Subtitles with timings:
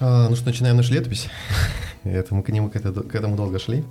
[0.00, 1.28] А, ну что, начинаем нашу летопись.
[2.04, 3.84] Это мы к, нему, к, это- к этому долго шли.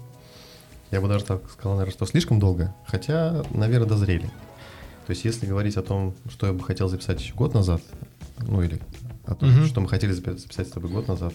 [0.91, 4.29] Я бы даже так сказал, наверное, что слишком долго, хотя, наверное, дозрели.
[5.05, 7.81] То есть, если говорить о том, что я бы хотел записать еще год назад,
[8.39, 8.79] ну или
[9.25, 9.65] о том, Мгм.
[9.65, 11.33] что мы хотели запи- записать с тобой год назад,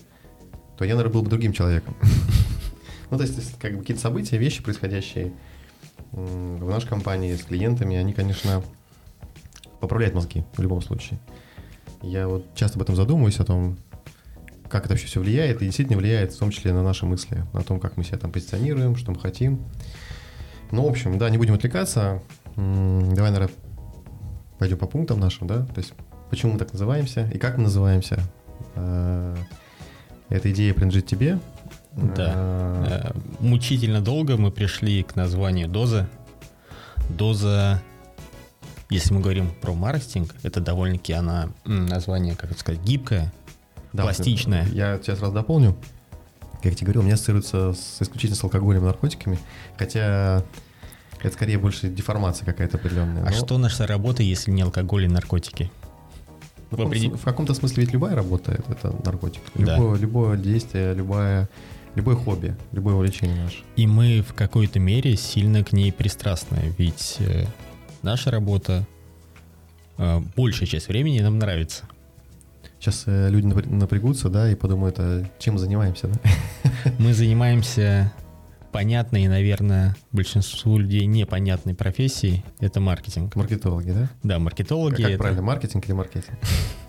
[0.78, 1.96] то я, наверное, был бы другим человеком.
[3.10, 5.34] Ну, то есть, как бы какие-то события, вещи, происходящие
[6.12, 8.62] в нашей компании с клиентами, они, конечно,
[9.80, 11.20] поправляют мозги в любом случае.
[12.00, 13.76] Я вот часто об этом задумываюсь, о том,
[14.72, 17.62] как это вообще все влияет, и действительно влияет в том числе на наши мысли, на
[17.62, 19.60] том, как мы себя там позиционируем, что мы хотим.
[20.70, 22.22] Ну, в общем, да, не будем отвлекаться.
[22.56, 23.50] Давай, наверное,
[24.58, 25.66] пойдем по пунктам нашим, да?
[25.66, 25.92] То есть,
[26.30, 28.18] почему мы так называемся и как мы называемся.
[28.74, 29.36] Э,
[30.30, 31.38] Эта идея принадлежит тебе.
[31.92, 32.32] Да.
[32.34, 36.08] Э, Э, Мучительно долго мы пришли к названию доза.
[37.10, 37.82] Доза,
[38.88, 43.30] если мы говорим про маркетинг, это довольно-таки она, название, как это сказать, гибкое,
[43.92, 44.66] да, пластичное.
[44.72, 45.76] Я тебя сразу дополню.
[46.54, 49.38] Как я тебе говорил, у меня ассоциируется с, исключительно с алкоголем и наркотиками,
[49.76, 50.44] хотя
[51.20, 53.22] это скорее больше деформация какая-то определенная.
[53.22, 55.70] А Но- что наша работа, если не алкоголь и наркотики?
[56.70, 59.42] В в, определ- в каком-то смысле ведь любая работа это, это наркотик.
[59.54, 59.76] Да.
[59.76, 61.48] Любое, любое действие, любое,
[61.96, 63.58] любое хобби, любое увлечение наше.
[63.76, 67.44] И мы в какой-то мере сильно к ней пристрастны, ведь э,
[68.02, 68.86] наша работа
[69.98, 71.84] э, большая часть времени нам нравится.
[72.82, 76.18] Сейчас э, люди напря- напрягутся, да, и подумают, а чем занимаемся, да?
[76.98, 78.12] Мы занимаемся
[78.72, 82.44] понятной, наверное, большинству людей непонятной профессией.
[82.58, 83.36] Это маркетинг.
[83.36, 84.10] Маркетологи, да?
[84.24, 86.36] Да, Как, маркетологи как это правильно, маркетинг или маркетинг?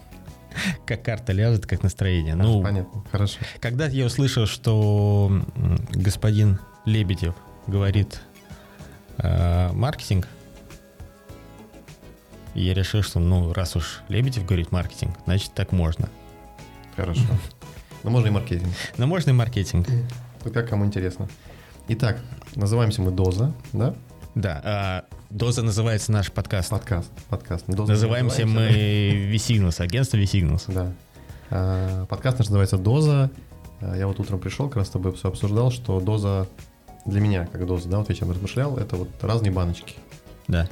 [0.88, 2.34] как карта ляжет, как настроение.
[2.34, 3.38] Ну, Понятно, хорошо.
[3.60, 5.44] когда я услышал, что
[5.92, 7.36] господин Лебедев
[7.68, 8.20] говорит
[9.20, 9.72] э,
[12.54, 16.10] я решил, что, ну, раз уж Лебедев говорит маркетинг, значит, так можно.
[16.96, 17.22] Хорошо.
[18.04, 18.74] Ну, можно и маркетинг.
[18.98, 19.88] Но можно и маркетинг.
[20.44, 21.30] Тут как кому интересно.
[21.88, 22.20] Итак,
[22.56, 23.96] называемся мы Доза, да?
[24.36, 26.70] Да, а, доза называется наш подкаст.
[26.70, 27.66] Подкаст, подкаст.
[27.68, 28.68] Доза Называемся мы
[29.30, 30.66] Висигнус, агентство Висигнус.
[30.68, 30.94] Да.
[31.50, 33.30] А, Подкаст наш называется «Доза».
[33.80, 36.48] А, Я вот утром пришел, как раз с тобой все обсуждал, что доза
[37.06, 39.96] для меня, как доза, да, вот вечером размышлял, это вот разные баночки.
[40.48, 40.68] Да.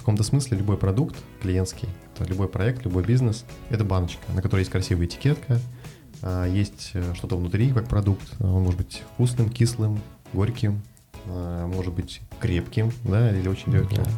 [0.00, 4.60] В каком-то смысле любой продукт клиентский, это любой проект, любой бизнес, это баночка, на которой
[4.60, 5.60] есть красивая этикетка,
[6.22, 8.26] а, есть э, что-то внутри, как продукт.
[8.40, 10.00] Он может быть вкусным, кислым,
[10.32, 10.80] горьким,
[11.26, 14.02] а, может быть крепким, да, или очень легким.
[14.02, 14.10] Да.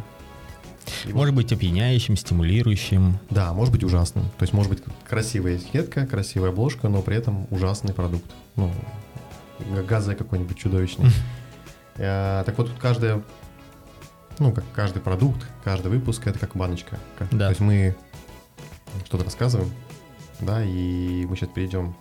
[1.02, 3.18] И вот- Может быть опьяняющим, стимулирующим.
[3.30, 4.22] Да, может быть ужасным.
[4.38, 8.30] То есть может быть красивая этикетка, красивая обложка, но при этом ужасный продукт.
[8.54, 8.70] Ну,
[9.88, 11.10] газовый какой-нибудь чудовищный.
[11.96, 13.20] Э, Так вот, каждая,
[14.38, 16.98] ну, как каждый продукт, каждый выпуск, это как баночка.
[17.30, 17.46] Да.
[17.46, 17.96] То есть мы
[19.06, 19.70] что-то рассказываем,
[20.40, 21.94] да, и мы сейчас перейдем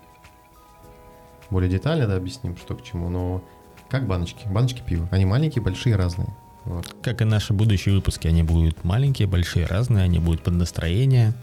[1.50, 3.44] более детально, да, объясним, что к чему, но
[3.90, 5.08] как баночки, баночки пива.
[5.12, 6.30] Они маленькие, большие, разные.
[6.64, 6.96] Вот.
[7.02, 11.34] Как и наши будущие выпуски, они будут маленькие, большие, разные, они будут под настроение,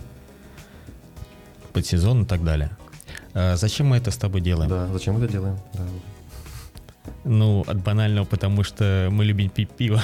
[1.73, 2.71] под сезон и так далее.
[3.35, 4.71] А зачем мы это с тобой делаем?
[4.71, 5.59] Да, зачем мы это делаем?
[5.75, 5.85] Да.
[7.25, 10.03] Ну, от банального, потому что мы любим пить пиво.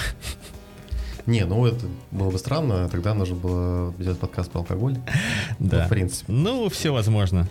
[1.26, 4.96] Не, ну это было бы странно, тогда нужно было сделать подкаст про алкоголь.
[5.58, 5.78] Да.
[5.78, 6.32] Ну, в принципе.
[6.32, 7.48] Ну, все возможно.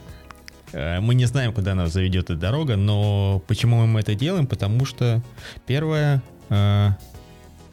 [0.73, 4.45] Э, Мы не знаем, куда нас заведет эта дорога, но почему мы это делаем?
[4.45, 5.22] Потому что,
[5.66, 6.89] первое, э,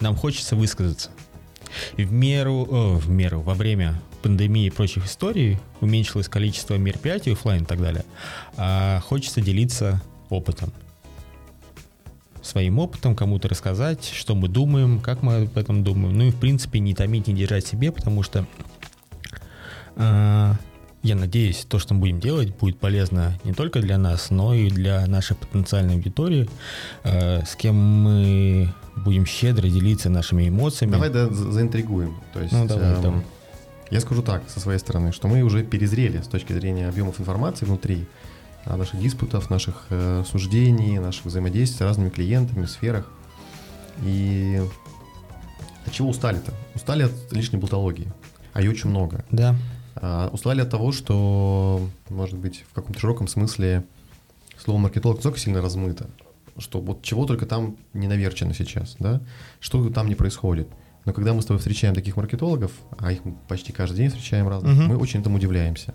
[0.00, 1.10] нам хочется высказаться.
[1.96, 7.32] И в меру, о, в меру, во время пандемии и прочих историй уменьшилось количество мероприятий
[7.32, 8.04] оффлайн и так далее.
[8.56, 10.72] А хочется делиться опытом.
[12.42, 16.16] Своим опытом кому-то рассказать, что мы думаем, как мы об этом думаем.
[16.16, 18.46] Ну и, в принципе, не томить, не держать себе, потому что
[19.96, 20.54] а,
[21.02, 24.70] я надеюсь, то, что мы будем делать, будет полезно не только для нас, но и
[24.70, 26.48] для нашей потенциальной аудитории,
[27.04, 30.92] э, с кем мы будем щедро делиться нашими эмоциями.
[30.92, 32.20] Давай да, за- заинтригуем.
[32.34, 33.24] То есть, Ну, давай, эм.
[33.90, 37.64] Я скажу так, со своей стороны, что мы уже перезрели с точки зрения объемов информации
[37.64, 38.06] внутри
[38.76, 43.10] наших диспутов, наших э, суждений, наших взаимодействий с разными клиентами сферах.
[44.04, 44.60] И
[45.86, 46.52] от чего устали-то?
[46.74, 48.12] Устали от лишней болтологии,
[48.52, 49.24] а ее очень много.
[49.30, 49.56] Да.
[49.96, 53.84] А, Устали от того, что, может быть, в каком-то широком смысле
[54.58, 56.08] слово маркетолог настолько сильно размыто,
[56.58, 59.20] что вот чего только там не наверчено сейчас, да,
[59.58, 60.68] что там не происходит.
[61.06, 64.48] Но когда мы с тобой встречаем таких маркетологов, а их мы почти каждый день встречаем
[64.48, 64.86] разных, Мгм.
[64.88, 65.94] мы очень этому удивляемся.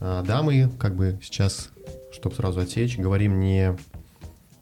[0.00, 1.70] А, да, мы как бы сейчас,
[2.12, 3.76] чтобы сразу отсечь, говорим не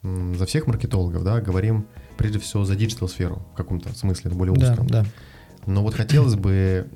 [0.03, 1.87] за всех маркетологов, да, говорим
[2.19, 4.87] прежде всего за digital сферу в каком-то смысле, более Да, узком.
[4.87, 5.05] да.
[5.67, 6.87] Но вот хотелось бы,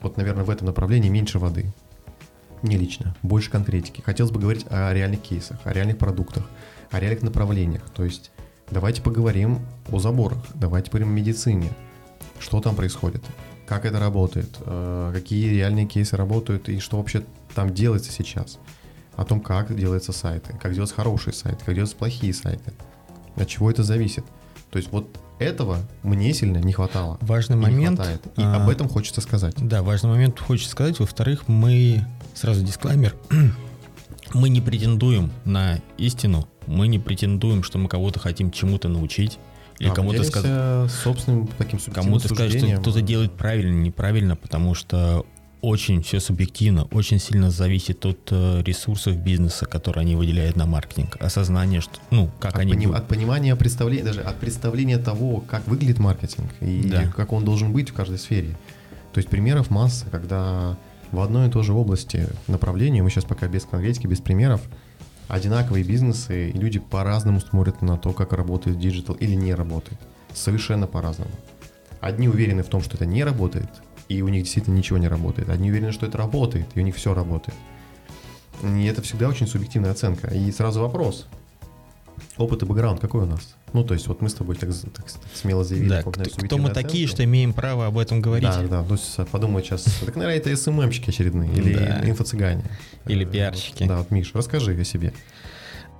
[0.00, 1.72] вот, наверное, в этом направлении меньше воды.
[2.62, 4.02] Не лично, больше конкретики.
[4.02, 6.44] Хотелось бы говорить о реальных кейсах, о реальных продуктах,
[6.90, 7.88] о реальных направлениях.
[7.94, 8.32] То есть
[8.70, 9.60] давайте поговорим
[9.90, 11.70] о заборах, давайте поговорим о медицине,
[12.38, 13.22] что там происходит,
[13.66, 17.22] как это работает, э, какие реальные кейсы работают и что вообще
[17.54, 18.58] там делается сейчас.
[19.16, 22.72] О том, как делаются сайты, как делать хорошие сайты, как делать плохие сайты,
[23.36, 24.24] от чего это зависит.
[24.70, 25.08] То есть вот
[25.40, 27.18] этого мне сильно не хватало.
[27.22, 27.90] Важный и момент.
[27.90, 28.26] Не хватает.
[28.36, 29.54] И а, об этом хочется сказать.
[29.56, 31.00] Да, важный момент хочется сказать.
[31.00, 32.04] Во-вторых, мы,
[32.34, 33.16] сразу дисклаймер,
[34.34, 39.38] мы не претендуем на истину, мы не претендуем, что мы кого-то хотим чему-то научить.
[39.78, 45.24] Или А, кому-то сказать, собственным таким кому-то сказать, что кто-то делает правильно, неправильно, потому что
[45.62, 51.16] очень все субъективно, очень сильно зависит от э, ресурсов бизнеса, которые они выделяют на маркетинг,
[51.20, 55.66] осознание, что, ну, как от, они поним- от понимания представления, даже от представления того, как
[55.68, 57.04] выглядит маркетинг и Да.
[57.16, 58.56] как он должен быть в каждой сфере.
[59.12, 60.76] То есть примеров масса, когда
[61.12, 64.60] в одной и той же области направления, мы сейчас пока без конкретики, без примеров,
[65.28, 69.98] одинаковые бизнесы, и люди по-разному смотрят на то, как работает digital или не работает.
[70.32, 71.30] Совершенно по-разному.
[72.00, 73.68] Одни уверены в том, что это не работает,
[74.10, 75.48] и у них действительно ничего не работает.
[75.48, 77.56] Одни уверены, что это работает, и у них все работает.
[78.62, 80.26] И это всегда очень субъективная оценка.
[80.28, 81.26] И сразу вопрос.
[82.36, 83.54] Опыт и бэкграунд какой у нас?
[83.72, 85.88] Ну, то есть вот мы с тобой так, так- так смело заявили.
[85.88, 88.48] Да, кто, кто мы субъективной такие, что имеем право об этом говорить?
[88.50, 89.84] Да, да, ну, с- подумай сейчас.
[90.04, 92.00] Так, наверное, это СММщики очередные, или Да.
[92.04, 92.64] инфо-цыгане.
[93.06, 93.84] Или Э, пиарщики.
[93.86, 95.12] Да, вот, Миш, расскажи о себе.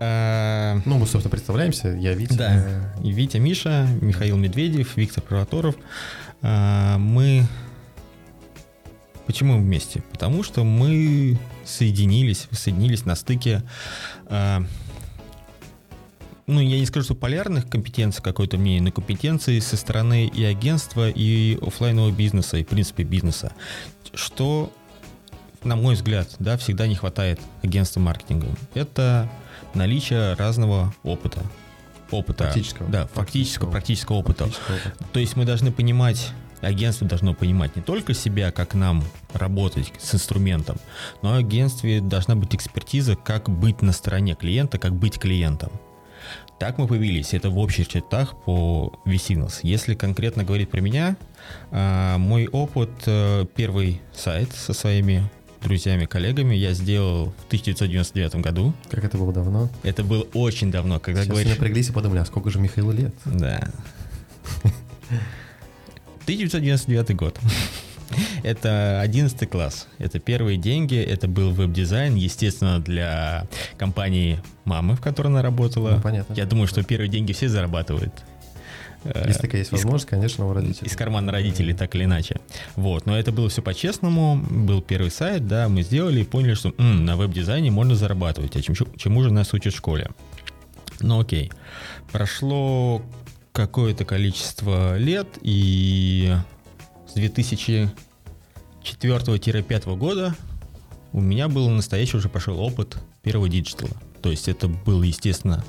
[0.01, 1.89] А, Ну, мы, собственно, представляемся.
[1.91, 2.35] Я Витя.
[2.37, 5.77] Да, Витя Миша, Михаил Медведев, Виктор Провоторов.
[6.43, 7.47] А, Мы...
[9.31, 10.03] Почему мы вместе?
[10.11, 13.63] Потому что мы соединились, соединились на стыке
[14.27, 14.65] а,
[16.49, 21.09] ну, я не скажу, что полярных компетенций какой-то мнение, но компетенции со стороны и агентства,
[21.09, 23.53] и оффлайнового бизнеса, и, в принципе, бизнеса.
[24.15, 24.73] Что,
[25.63, 28.49] на мой взгляд, да, всегда не хватает агентства маркетинга.
[28.75, 29.31] Это
[29.75, 31.41] наличие разного опыта.
[32.11, 32.47] Опыта.
[32.47, 32.91] Практического.
[32.91, 34.47] Да, фактического, практического опыта.
[34.47, 35.05] Практического опыта.
[35.13, 39.03] То есть мы должны понимать, агентство должно понимать не только себя, как нам
[39.33, 40.77] работать с инструментом,
[41.23, 45.71] но и агентстве должна быть экспертиза, как быть на стороне клиента, как быть клиентом.
[46.59, 47.33] Так мы появились.
[47.33, 49.61] Это в общих чертах по Visinos.
[49.63, 51.17] Если конкретно говорить про меня,
[51.71, 55.25] а, мой опыт, э, первый сайт со своими
[55.63, 58.75] друзьями, коллегами я сделал в 1999 году.
[58.91, 59.71] Как это было давно?
[59.83, 61.51] Это было очень давно, когда Сейчас говоришь...
[61.51, 63.15] напряглись и подумали, а сколько же Михаилу лет?
[63.25, 63.71] Да.
[66.35, 67.39] 1999 год.
[68.43, 69.87] Это 11 класс.
[69.99, 70.97] Это первые деньги.
[70.97, 73.47] Это был веб-дизайн, естественно, для
[73.79, 75.91] компании мамы, в которой она работала.
[75.97, 76.35] Ну, понятно.
[76.35, 78.13] Я думаю, что первые деньги все зарабатывают.
[79.05, 80.87] Э, Если такая есть из- возможность, конечно, у родителей.
[80.89, 82.37] из кармана родителей, так или иначе.
[82.77, 84.37] Вот, но это было все по-честному.
[84.37, 88.57] Был первый сайт, да, мы сделали и поняли, что м, на веб-дизайне можно зарабатывать.
[88.57, 90.11] А чем- чему же нас учат в школе?
[91.01, 91.51] Ну окей.
[92.13, 93.01] Прошло
[93.53, 96.37] какое-то количество лет, и
[97.09, 100.37] с 2004-2005 года
[101.13, 103.91] у меня был настоящий уже пошел опыт первого диджитала.
[104.23, 105.65] То есть это был, естественно...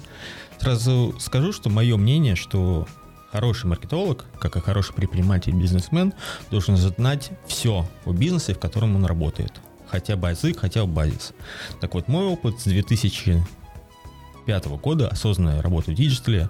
[0.59, 2.87] Сразу скажу, что мое мнение, что
[3.31, 6.13] хороший маркетолог, как и хороший предприниматель, бизнесмен,
[6.51, 9.53] должен знать все о бизнесе, в котором он работает.
[9.87, 11.33] Хотя бы язык, хотя бы базис.
[11.79, 16.47] Так вот, мой опыт с 2005 года, осознанная работа в диджитале,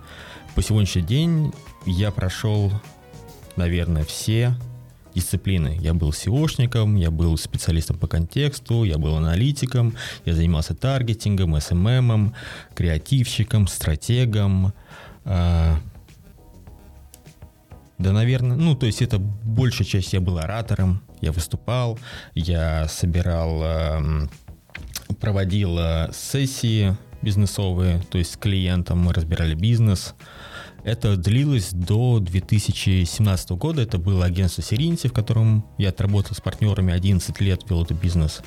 [0.56, 1.54] по сегодняшний день
[1.86, 2.72] я прошел,
[3.56, 4.56] наверное, все
[5.16, 5.78] дисциплины.
[5.80, 11.56] Я был SEO шником, я был специалистом по контексту, я был аналитиком, я занимался таргетингом,
[11.56, 12.34] SMM,
[12.74, 14.74] креативщиком, стратегом.
[15.26, 15.80] а,
[17.98, 22.00] да, наверное, ну, то есть это большая часть, я был оратором, я выступал,
[22.34, 24.30] я собирал, эм,
[25.20, 30.16] проводил э, сессии бизнесовые, то есть с клиентом мы разбирали бизнес.
[30.84, 33.82] Это длилось до 2017 года.
[33.82, 38.42] Это было агентство Серинити, в котором я отработал с партнерами 11 лет, вел этот бизнес.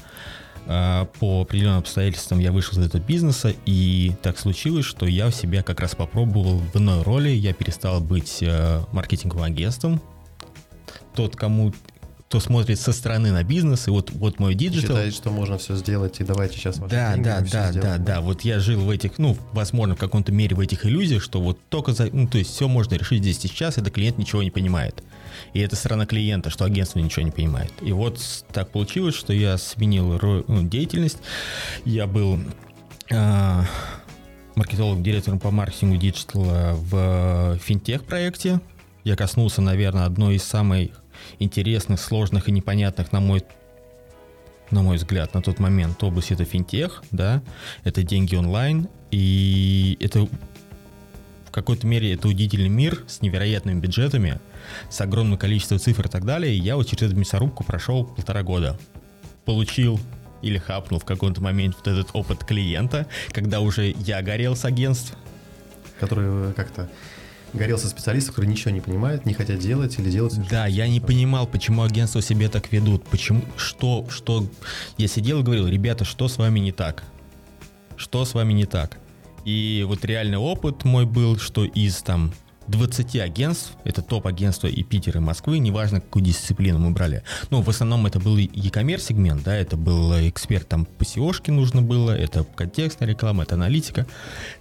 [0.67, 5.63] А, По определенным обстоятельствам я вышел из этого бизнеса, и так случилось, что я себя
[5.63, 7.29] как раз попробовал в иной роли.
[7.29, 10.03] Я перестал быть э, маркетинговым агентством.
[11.15, 11.73] Тот, кому
[12.35, 14.97] кто смотрит со стороны на бизнес, и вот, вот мой digital.
[14.97, 18.21] Считает, что можно все сделать, и давайте сейчас Да, да, да, да, да.
[18.21, 21.61] Вот я жил в этих, ну, возможно, в каком-то мере в этих иллюзиях, что вот
[21.69, 24.51] только за, ну, то есть все можно решить здесь и сейчас, это клиент ничего не
[24.51, 25.05] понимает.
[25.53, 27.71] И это сторона клиента, что агентство ничего не понимает.
[27.81, 28.21] И вот
[28.53, 31.19] так получилось, что я сменил ну, деятельность.
[31.85, 32.41] Я был
[33.13, 33.65] а,
[34.57, 38.61] маркетологом, директором по маркетингу диджитала в финтех проекте.
[39.05, 41.04] Я коснулся, наверное, одной из самых
[41.39, 43.45] интересных, сложных и непонятных, на мой
[44.71, 47.43] на мой взгляд, на тот момент область это финтех, да,
[47.85, 54.41] это деньги онлайн, и это в какой-то мере это удивительный мир с невероятными бюджетами,
[54.91, 56.55] с огромным количеством цифр и так далее.
[56.55, 58.77] И я вот через эту мясорубку прошел полтора года.
[59.45, 60.01] Получил
[60.43, 65.17] или хапнул в какой-то момент вот этот опыт клиента, когда уже я горел с агентств.
[66.01, 66.91] Который как-то
[67.55, 70.35] горел со специалистов, которые ничего не понимают, не хотят делать или делать...
[70.49, 74.47] Да, я не понимал, почему агентства себе так ведут, почему, что, что...
[74.99, 77.05] Я сидел и говорил, ребята, что с вами не так?
[77.97, 78.99] Что с вами не так?
[79.45, 82.33] И вот реальный опыт мой был, что из там
[82.69, 87.23] 20 агентств, это топ-агентства и Питера, и Москвы, неважно, какую дисциплину мы брали.
[87.51, 91.83] Ну, в основном это был e-commerce сегмент, да, это был эксперт там по seo нужно
[91.83, 94.07] было, это контекстная реклама, это аналитика.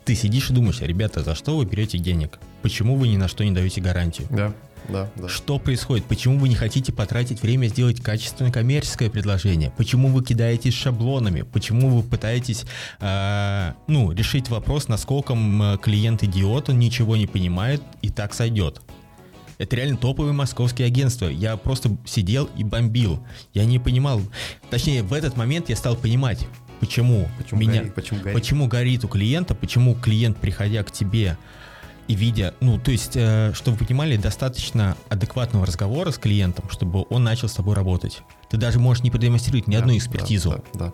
[0.06, 2.40] Ты сидишь и думаешь, ребята, за что вы берете денег?
[2.62, 4.28] Почему вы ни на что не даете гарантию?
[4.30, 4.54] Да
[4.90, 5.30] да, да.
[5.30, 6.06] Что происходит?
[6.06, 9.72] Почему вы не хотите потратить время сделать качественное коммерческое предложение?
[9.78, 11.42] Почему вы кидаетесь шаблонами?
[11.42, 12.66] Почему вы пытаетесь
[13.00, 15.34] э, ну, решить вопрос, насколько
[15.82, 18.82] клиент идиот, он ничего не понимает и так сойдет?
[19.58, 21.28] Это реально топовые московские агентства.
[21.28, 23.24] Я просто сидел и бомбил.
[23.54, 24.22] Я не понимал.
[24.70, 26.48] Точнее, в этот момент я стал понимать,
[26.80, 28.38] почему, почему меня, горит, почему, горит.
[28.38, 31.38] почему горит у клиента, почему клиент, приходя к тебе,
[32.08, 37.06] и видя, ну, то есть, э, чтобы вы понимали, достаточно адекватного разговора с клиентом, чтобы
[37.10, 38.22] он начал с тобой работать.
[38.50, 40.50] Ты даже можешь не продемонстрировать ни да, одну экспертизу.
[40.50, 40.94] Да, да, да.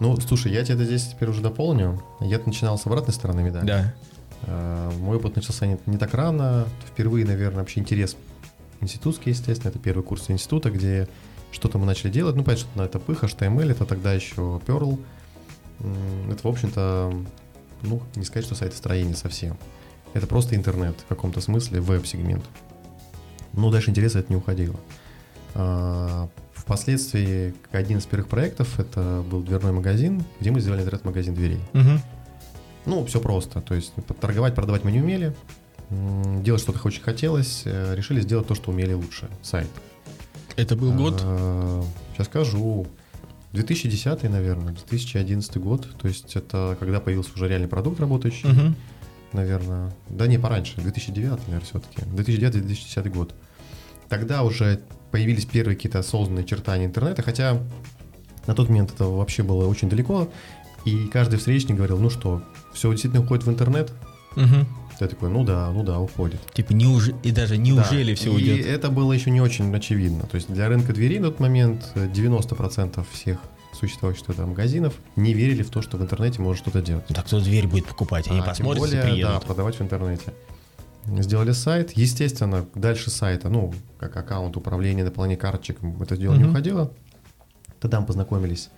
[0.00, 2.02] Ну, слушай, я тебе это здесь теперь уже дополню.
[2.20, 3.66] Я начинал с обратной стороны медали.
[3.66, 3.94] Да.
[4.42, 6.66] Э, мой опыт начался не, не так рано.
[6.86, 8.16] Впервые, наверное, вообще интерес
[8.80, 9.68] институтский, естественно.
[9.68, 11.06] Это первый курс института, где
[11.52, 12.34] что-то мы начали делать.
[12.34, 14.98] Ну, понятно, что это пых, HTML, это тогда еще Perl.
[16.30, 17.12] Это, в общем-то,
[17.82, 19.58] ну, не сказать, что сайт-строение совсем.
[20.12, 22.44] Это просто интернет в каком-то смысле, веб-сегмент.
[23.52, 24.76] Но дальше интереса это не уходило.
[25.54, 31.60] А, впоследствии один из первых проектов это был дверной магазин, где мы сделали интернет-магазин дверей.
[31.74, 32.00] Угу.
[32.86, 33.60] Ну, все просто.
[33.60, 35.34] То есть торговать, продавать мы не умели.
[35.90, 37.62] Делать что-то очень хотелось.
[37.64, 39.28] Э, решили сделать то, что умели лучше.
[39.42, 39.68] Сайт.
[40.56, 41.20] Это был год?
[41.22, 42.86] А, сейчас скажу.
[43.52, 45.88] 2010, наверное, 2011 год.
[46.00, 48.48] То есть это когда появился уже реальный продукт работающий.
[48.48, 48.74] Угу
[49.32, 49.92] наверное.
[50.08, 52.02] Да не, пораньше, 2009, наверное, все-таки.
[52.02, 53.34] 2009-2010 год.
[54.08, 57.60] Тогда уже появились первые какие-то осознанные чертания интернета, хотя
[58.46, 60.28] на тот момент это вообще было очень далеко,
[60.84, 63.92] и каждый встречник говорил, ну что, все действительно уходит в интернет?
[64.36, 64.66] Угу.
[65.00, 66.40] Я такой, ну да, ну да, уходит.
[66.52, 67.10] Типа, неуж...
[67.22, 68.16] и даже неужели да.
[68.16, 68.58] все и уйдет?
[68.58, 70.24] И это было еще не очень очевидно.
[70.24, 73.38] То есть для рынка дверей на тот момент 90% всех
[73.80, 77.04] существующих тогда магазинов не верили в то, что в интернете можно что-то делать.
[77.08, 78.28] Да кто дверь будет покупать?
[78.28, 79.32] Они а, посмотрят более, и приедут.
[79.32, 80.32] Да, продавать в интернете.
[81.06, 81.92] Сделали сайт.
[81.92, 86.38] Естественно, дальше сайта, ну, как аккаунт управления, наполнение карточек, это дело mm-hmm.
[86.38, 86.92] не уходило.
[87.80, 88.68] Тогда мы познакомились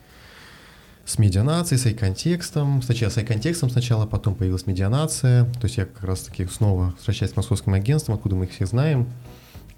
[1.04, 2.80] с медианацией, с контекстом.
[2.82, 5.44] Сначала с контекстом сначала, потом появилась медианация.
[5.44, 8.66] То есть я как раз таки снова встречаюсь с московским агентством, откуда мы их все
[8.66, 9.08] знаем.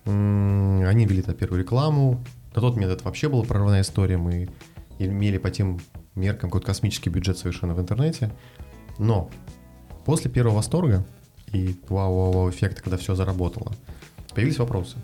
[0.05, 2.23] Они вели -то первую рекламу.
[2.55, 4.19] На тот момент это вообще была прорывная история.
[4.19, 4.49] Мы
[4.99, 5.81] имели по тем
[6.15, 8.33] меркам какой-то космический бюджет совершенно в интернете.
[8.99, 9.31] Но
[10.05, 11.05] после первого восторга
[11.53, 13.73] и вау-вау-вау эффекта, когда все заработало,
[14.35, 14.97] появились вопросы.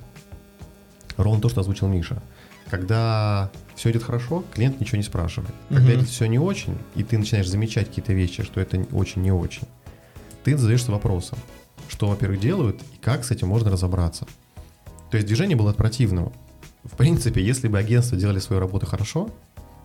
[1.16, 2.22] Ровно то, что озвучил Миша.
[2.68, 5.52] Когда все идет хорошо, клиент ничего не спрашивает.
[5.68, 9.32] Когда идет все не очень, и ты начинаешь замечать какие-то вещи, что это очень не
[9.32, 9.66] очень,
[10.44, 11.38] ты задаешься вопросом,
[11.88, 14.26] что, во-первых, делают и как с этим можно разобраться.
[15.10, 16.32] То есть движение было от противного.
[16.84, 19.30] В принципе, если бы агентство делали свою работу хорошо,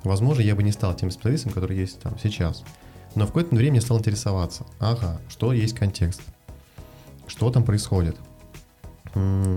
[0.06, 2.64] Возможно, я бы не стал тем специалистом, который есть там сейчас.
[3.16, 4.66] Но в какое-то время я стал интересоваться.
[4.80, 6.22] Ага, что есть контекст?
[7.28, 8.16] Что там происходит?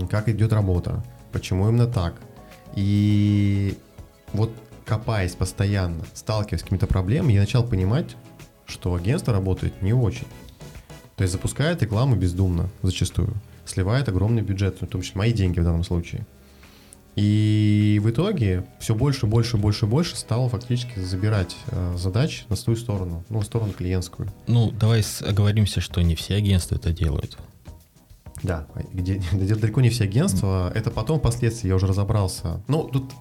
[0.09, 1.03] Как идет работа?
[1.31, 2.15] Почему именно так?
[2.75, 3.77] И
[4.33, 4.51] вот
[4.85, 8.15] копаясь постоянно, сталкиваясь с какими-то проблемами, я начал понимать,
[8.65, 10.27] что агентство работает не очень.
[11.15, 13.33] То есть запускает рекламу бездумно зачастую,
[13.65, 16.25] сливает огромный бюджет, в том числе мои деньги в данном случае–
[17.19, 22.79] и в итоге все больше, больше, больше, больше стало фактически забирать э, задач на свою
[22.79, 24.31] сторону, ну, в сторону клиентскую.
[24.47, 27.37] Ну, давай оговоримся, что не все агентства это делают.
[28.41, 30.71] Да, где, далеко не все агентства.
[30.73, 32.63] Это потом, впоследствии, я уже разобрался.
[32.69, 33.11] Ну, тут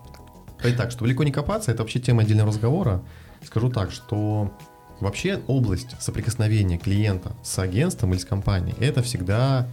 [0.63, 3.03] и так, что далеко не копаться, это вообще тема отдельного разговора.
[3.45, 4.53] Скажу так, что
[5.01, 9.67] вообще область соприкосновения клиента с агентством или с компанией, это всегда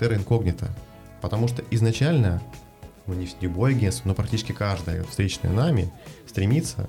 [0.00, 0.74] терра инкогнито.
[1.20, 2.40] Потому что изначально
[3.08, 5.90] ну не любое агентство, но практически каждое встречное нами
[6.26, 6.88] стремится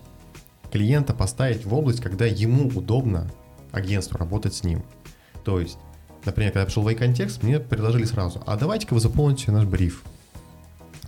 [0.71, 3.31] клиента поставить в область, когда ему удобно
[3.71, 4.83] агентству работать с ним.
[5.43, 5.77] То есть,
[6.25, 10.03] например, когда я пришел в контекст, мне предложили сразу, а давайте-ка вы заполните наш бриф.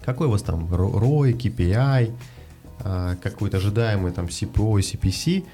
[0.03, 2.11] Какой у вас там ROI, KPI,
[2.79, 5.45] а, какой-то ожидаемый там CPO CPC,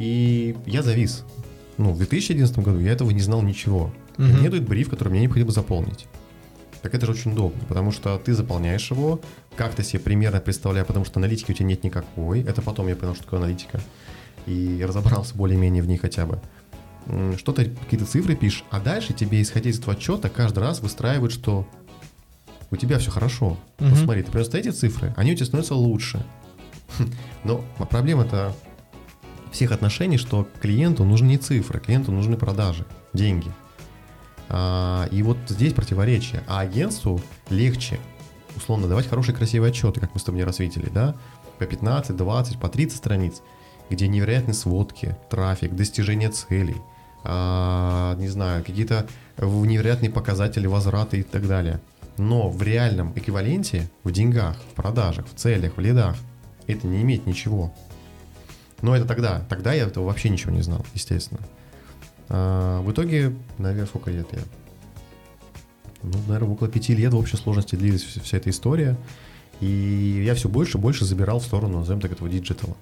[0.00, 1.24] и я завис.
[1.76, 3.92] Ну, в 2011 году я этого не знал ничего.
[4.16, 4.38] Мгм.
[4.38, 6.06] Мне дают бриф, который мне необходимо заполнить.
[6.84, 9.18] Так это же очень удобно, потому что ты заполняешь его,
[9.56, 12.42] как-то себе примерно представляя, потому что аналитики у тебя нет никакой.
[12.42, 13.80] Это потом я понял, что такое аналитика.
[14.44, 16.42] И разобрался более-менее в ней хотя бы.
[17.38, 21.66] Что-то, какие-то цифры пишешь, а дальше тебе, исходя из этого отчета, каждый раз выстраивают, что
[22.70, 23.56] у тебя все хорошо.
[23.78, 23.88] Мгм.
[23.88, 26.22] Вот смотри, ты просто эти цифры, они у тебя становятся лучше.
[26.98, 27.10] Хм,
[27.44, 28.54] Но проблема-то
[29.52, 33.50] всех отношений, что клиенту нужны не цифры, клиенту нужны продажи, деньги.
[34.56, 36.44] А, и вот здесь противоречие.
[36.46, 37.20] А агентству
[37.50, 37.98] легче,
[38.54, 41.16] условно, давать хорошие красивые отчеты, как мы с тобой не раз видели, да?
[41.58, 43.42] По 15, 20, по 30 страниц,
[43.90, 46.76] где невероятные сводки, трафик, достижение целей,
[47.24, 49.08] а, не знаю, какие-то
[49.38, 51.80] невероятные показатели возврата и так далее.
[52.16, 56.14] Но в реальном эквиваленте, в деньгах, в продажах, в целях, в лидах,
[56.68, 57.74] это не имеет ничего.
[58.82, 59.44] Но это тогда.
[59.48, 61.40] Тогда я этого вообще ничего не знал, естественно.
[62.28, 64.40] А, в итоге, наверное, сколько лет я?
[66.02, 68.96] Ну, наверное, около пяти лет в общей сложности длилась вся, эта история.
[69.60, 72.76] И я все больше и больше забирал в сторону, назовем так, этого диджитала.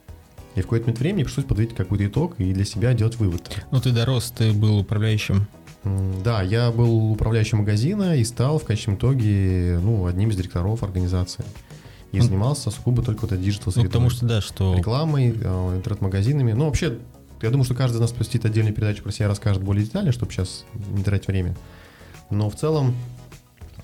[0.55, 3.65] И в какой-то момент времени пришлось подводить какой-то итог и для себя делать вывод.
[3.71, 5.47] Ну, ты дорос, ты был управляющим.
[6.25, 11.45] Да, я был управляющим магазина и стал в конечном итоге ну, одним из директоров организации.
[12.13, 14.75] И Ну, занимался сугубо только вот digital Ну, потому что, да, что...
[14.77, 16.53] рекламой, э, интернет-магазинами.
[16.53, 16.99] Ну, вообще,
[17.43, 20.33] я думаю, что каждый из нас посвятит отдельную передачу про себя расскажет более детально, чтобы
[20.33, 21.55] сейчас не тратить время.
[22.31, 22.95] Но в целом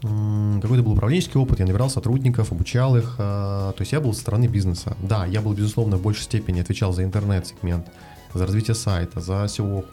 [0.00, 4.20] какой-то был управленческий опыт, я набирал сотрудников, обучал их, э, то есть я был со
[4.20, 4.96] стороны бизнеса.
[5.02, 7.88] Да, я был, безусловно, в большей степени отвечал за интернет-сегмент,
[8.32, 9.84] за развитие сайта, за seo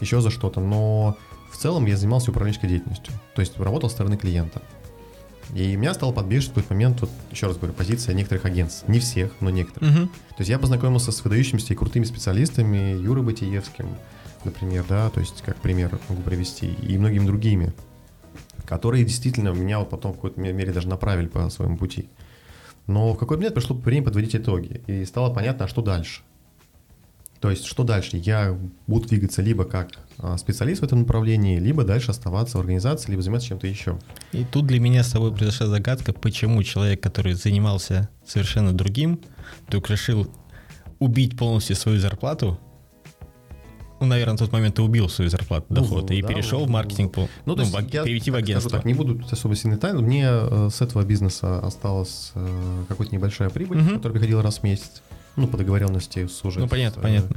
[0.00, 1.16] еще за что-то, но
[1.50, 4.60] в целом я занимался управленческой деятельностью, то есть работал со стороны клиента.
[5.54, 8.88] И меня стало подбешивать в какой-то момент, вот, еще раз говорю, позиция некоторых агентств.
[8.88, 9.90] Не всех, но некоторых.
[9.90, 10.08] Мгм.
[10.08, 13.88] То есть я познакомился с выдающимися и крутыми специалистами, Юрой Батиевским,
[14.44, 17.72] например, да, то есть как пример могу привести, и многими другими,
[18.64, 22.08] которые действительно меня вот потом в какой-то мере даже направили по своему пути.
[22.86, 26.22] Но в какой-то момент пришло время подводить итоги, и стало понятно, а что дальше.
[27.40, 28.16] То есть, что дальше?
[28.16, 33.10] Я буду двигаться либо как а, специалист в этом направлении, либо дальше оставаться в организации,
[33.10, 33.98] либо заниматься чем-то еще.
[34.32, 39.20] И тут для меня с тобой произошла загадка, почему человек, который занимался совершенно другим,
[39.68, 40.30] вдруг решил
[40.98, 42.58] убить полностью свою зарплату.
[44.00, 46.66] Ну, наверное, на тот момент ты убил свою зарплату, Ну, доход, и да, перешел в
[46.66, 48.70] ну, маркетинг, по- Ну, то есть в аг- я перейти в агентство.
[48.70, 50.02] так, не буду особо сильно тайны.
[50.02, 53.94] Мне э, с этого бизнеса осталась э, какая-то небольшая прибыль, Мгм.
[53.96, 55.02] которая приходила раз в месяц.
[55.36, 56.60] Ну, по договоренности с уже.
[56.60, 57.36] Ну, понятно, э, понятно.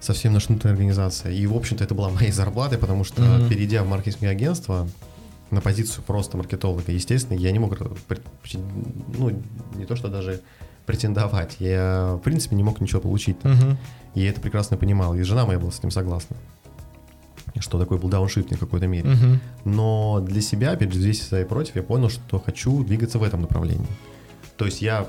[0.00, 1.38] Со всем нашей внутренней организацией.
[1.38, 3.48] И, в общем-то, это была моей зарплатой, потому что, Мгм.
[3.48, 4.88] перейдя в маркетинговое агентство,
[5.50, 7.78] на позицию просто маркетолога, естественно, я не мог,
[9.18, 9.42] ну,
[9.76, 10.40] не то что даже
[10.84, 13.42] претендовать, я, в принципе, не мог ничего получить.
[13.44, 13.78] Мгм.
[14.14, 16.36] И я это прекрасно понимал, и жена моя была с этим согласна.
[17.60, 19.08] Что такое был дауншифтинг в какой-то мере.
[19.08, 19.40] Мгм.
[19.64, 23.42] Но для себя, опять же, здесь и против, я понял, что хочу двигаться в этом
[23.42, 23.86] направлении.
[24.56, 25.06] То есть я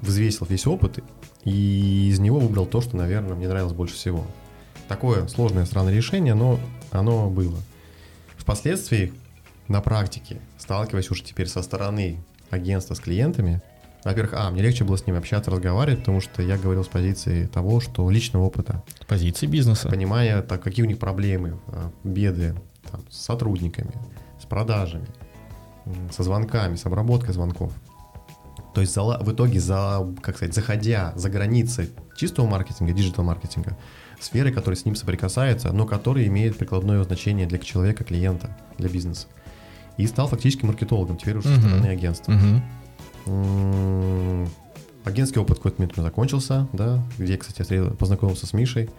[0.00, 1.02] взвесил весь опыт
[1.44, 4.24] и из него выбрал то, что, наверное, мне нравилось больше всего.
[4.88, 6.58] Такое сложное, странное решение, но
[6.90, 7.58] оно было.
[8.36, 9.12] Впоследствии,
[9.68, 12.18] на практике, сталкиваясь уже теперь со стороны
[12.50, 13.60] агентства с клиентами,
[14.04, 17.46] во-первых, а, мне легче было с ними общаться, разговаривать, потому что я говорил с позиции
[17.46, 19.88] того, что личного опыта, С позиции бизнеса.
[19.88, 22.54] понимая, так, какие у них проблемы, а, беды
[22.90, 23.92] там, с сотрудниками,
[24.40, 25.08] с продажами,
[26.10, 27.72] со звонками, с обработкой звонков.
[28.74, 33.76] То есть зала- в итоге, за, как сказать, заходя за границы чистого маркетинга, диджитал-маркетинга,
[34.20, 39.26] сферы, которые с ним соприкасаются, но которые имеют прикладное значение для человека, клиента, для бизнеса.
[39.96, 41.68] И стал фактически маркетологом, теперь уже со Мгм.
[41.68, 42.34] стороны агентства.
[43.26, 44.48] М,
[45.04, 48.90] Агентский опыт в какой-то момент у меня закончился, да, где, кстати, я познакомился с Мишей.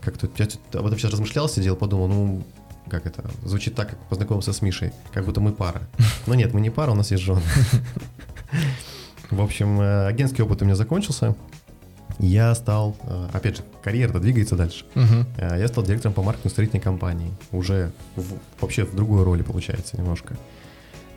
[0.00, 0.46] Как-то я
[0.78, 2.42] об этом сейчас размышлял, сидел, подумал, ну,
[2.88, 5.82] как это, звучит так, как познакомился с Мишей, как будто мы пара.
[6.26, 7.42] Но нет, мы не пара, у нас есть жены.
[9.30, 11.34] В общем, э, агентский опыт у меня закончился.
[12.18, 14.84] Я стал, э, опять же, карьера двигается дальше.
[15.36, 17.30] Э, Я стал директором по маркетингу строительной компании.
[17.52, 20.36] Уже в- вообще в другой роли получается немножко.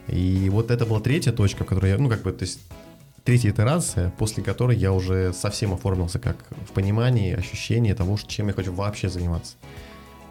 [0.07, 2.59] И вот это была третья точка, в которой я, ну как бы, то есть
[3.23, 6.35] третья итерация, после которой я уже совсем оформился как
[6.67, 9.55] в понимании, ощущении того, чем я хочу вообще заниматься.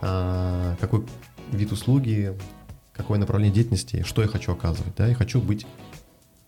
[0.03, 1.05] А, какой
[1.53, 2.37] вид услуги,
[2.93, 5.67] какое направление деятельности, что я хочу оказывать, да, я хочу быть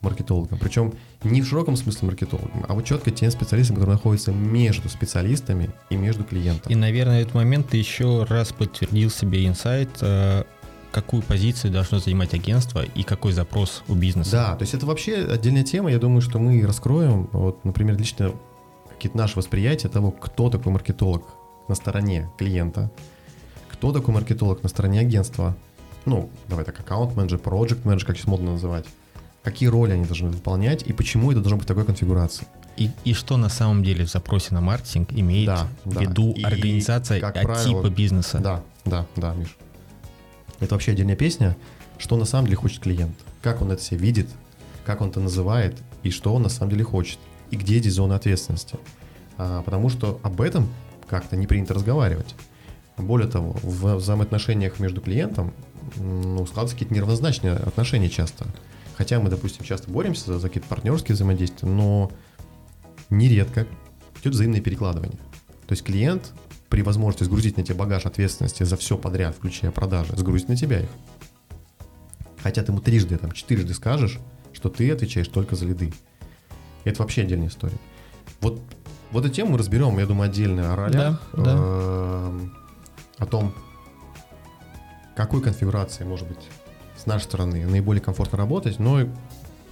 [0.00, 0.58] маркетологом.
[0.58, 5.70] Причем не в широком смысле маркетологом, а вот четко тем специалистом, который находится между специалистами
[5.90, 6.70] и между клиентом.
[6.70, 10.42] И, наверное, в этот момент ты еще раз подтвердил себе инсайт, э,
[10.90, 14.32] какую позицию должно занимать агентство и какой запрос у бизнеса.
[14.32, 15.90] Да, то есть это вообще отдельная тема.
[15.90, 18.32] Я думаю, что мы раскроем, вот, например, лично
[18.88, 21.26] какие-то наши восприятия того, кто такой маркетолог
[21.68, 22.90] на стороне клиента,
[23.82, 25.56] кто такой маркетолог на стороне агентства,
[26.04, 28.84] ну, давай так, аккаунт-менеджер, проект-менеджер, как сейчас модно называть,
[29.42, 32.46] какие роли они должны выполнять и почему это должно быть такой конфигурации.
[32.76, 36.00] И, и что на самом деле в запросе на маркетинг имеет Да, в да.
[36.00, 38.38] виду И, организация как от правило, типа бизнеса.
[38.38, 39.56] Да, да, да, Миш.
[40.60, 41.56] Это вообще отдельная песня,
[41.98, 44.28] что на самом деле хочет клиент, как он это себе видит,
[44.86, 47.18] как он это называет и что он на самом деле хочет,
[47.50, 48.76] и где здесь зона ответственности.
[49.38, 50.68] А, потому что об этом
[51.08, 52.36] как-то не принято разговаривать.
[53.02, 55.52] Более того, в взаимоотношениях между клиентом
[55.96, 58.46] ну, складываются какие-то неравнозначные отношения часто.
[58.96, 62.10] Хотя мы, допустим, часто боремся за, за какие-то партнерские взаимодействия, но
[63.10, 63.66] нередко
[64.20, 65.18] идет взаимное перекладывание.
[65.66, 66.32] То есть клиент
[66.68, 70.80] при возможности сгрузить на тебя багаж ответственности за все подряд, включая продажи, сгрузит на тебя
[70.80, 70.88] их.
[72.42, 74.18] Хотя ты ему трижды, там, четырежды скажешь,
[74.52, 75.92] что ты отвечаешь только за лиды.
[76.84, 77.76] Это вообще отдельная история.
[78.40, 78.60] Вот,
[79.10, 82.32] вот эту тему мы разберем, я думаю, отдельно о ролях, Да, да.
[83.22, 83.54] О том,
[85.16, 86.38] какой конфигурации, может быть,
[86.96, 89.00] с нашей стороны наиболее комфортно работать, но,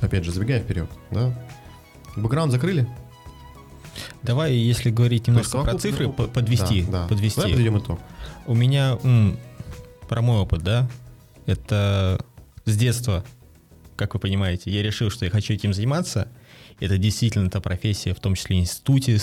[0.00, 1.32] опять же, забегая вперед, да,
[2.16, 2.88] бэкграунд закрыли,
[4.22, 6.28] Давай, если говорить немножко про цифры, опыт.
[6.28, 6.82] по- подвести.
[6.84, 7.08] Да, да.
[7.08, 7.36] подвести.
[7.40, 8.00] Давай подведем итог.
[8.46, 9.38] У меня м,
[10.08, 10.88] про мой опыт, да,
[11.46, 12.24] это
[12.66, 13.24] с детства,
[13.96, 16.28] как вы понимаете, я решил, что я хочу этим заниматься.
[16.80, 19.22] Это действительно та профессия, в том числе институте, с-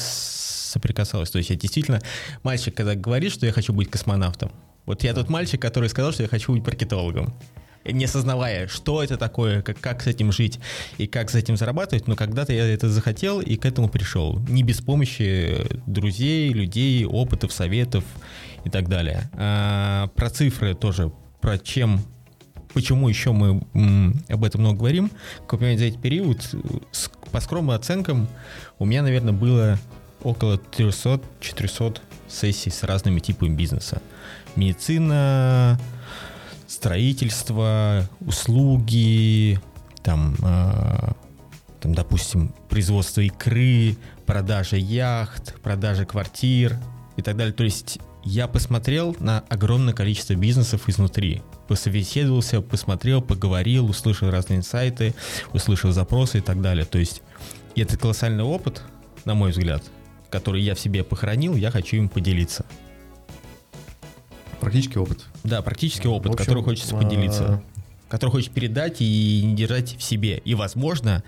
[0.68, 1.30] соприкасалась.
[1.30, 2.02] То есть я действительно
[2.44, 4.52] мальчик, когда говорит, что я хочу быть космонавтом.
[4.86, 7.34] Вот я тот мальчик, который сказал, что я хочу быть маркетологом.
[7.86, 10.60] Не осознавая, что это такое, как, как с этим жить
[10.98, 14.40] и как с этим зарабатывать, но когда-то я это захотел и к этому пришел.
[14.50, 18.04] Не без помощи друзей, людей, опытов, советов
[18.66, 19.30] и так далее.
[19.34, 22.02] А, про цифры тоже, про чем,
[22.74, 25.10] почему еще мы м, об этом много говорим.
[25.42, 26.42] Как вы понимаете, за этот период,
[26.92, 28.28] с- по скромным оценкам,
[28.80, 29.80] у меня, наверное, было
[30.28, 34.02] около 300-400 сессий с разными типами бизнеса.
[34.56, 35.80] Медицина,
[36.68, 39.60] строительство, услуги,
[40.04, 41.14] там, а,
[41.80, 46.78] там, допустим, производство икры, продажа яхт, продажа квартир
[47.16, 47.54] и так далее.
[47.54, 51.42] То есть я посмотрел на огромное количество бизнесов изнутри.
[51.70, 55.16] Посовеседовался, посмотрел, поговорил, услышал разные инсайты,
[55.54, 56.86] услышал запросы и так далее.
[56.86, 57.22] То есть
[57.76, 58.82] это колоссальный опыт,
[59.24, 59.84] на мой взгляд,
[60.30, 62.66] который я в себе похоронил, я хочу им поделиться.
[64.60, 65.26] Практический опыт.
[65.44, 67.62] Да, практический опыт, В общем, который хочется а, поделиться.
[68.10, 70.40] Который хочешь передать и не держать в себе.
[70.40, 71.24] И, возможно,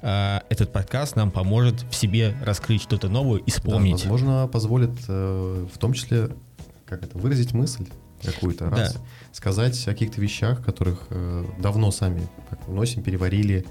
[0.00, 3.92] а, этот подкаст нам поможет в себе раскрыть что-то новое и Да, вспомнить.
[4.00, 6.30] возможно, позволит э, в том числе
[6.86, 7.86] как это, выразить мысль
[8.22, 8.76] какую-то, Да.
[8.76, 8.98] раз,
[9.32, 13.66] сказать о каких-то вещах, которых э, давно сами как, носим, переварили,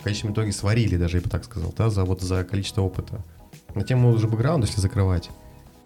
[0.00, 3.24] в конечном итоге сварили даже, я бы так сказал, да, за, вот, за количество опыта.
[3.74, 5.30] На тему уже бэкграунда, если закрывать,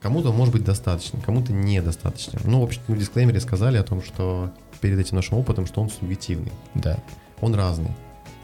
[0.01, 2.39] кому-то может быть достаточно, кому-то недостаточно.
[2.45, 5.81] Ну, в общем, мы в дисклеймере сказали о том, что перед этим нашим опытом, что
[5.81, 6.99] он субъективный Да.
[7.41, 7.91] он разный.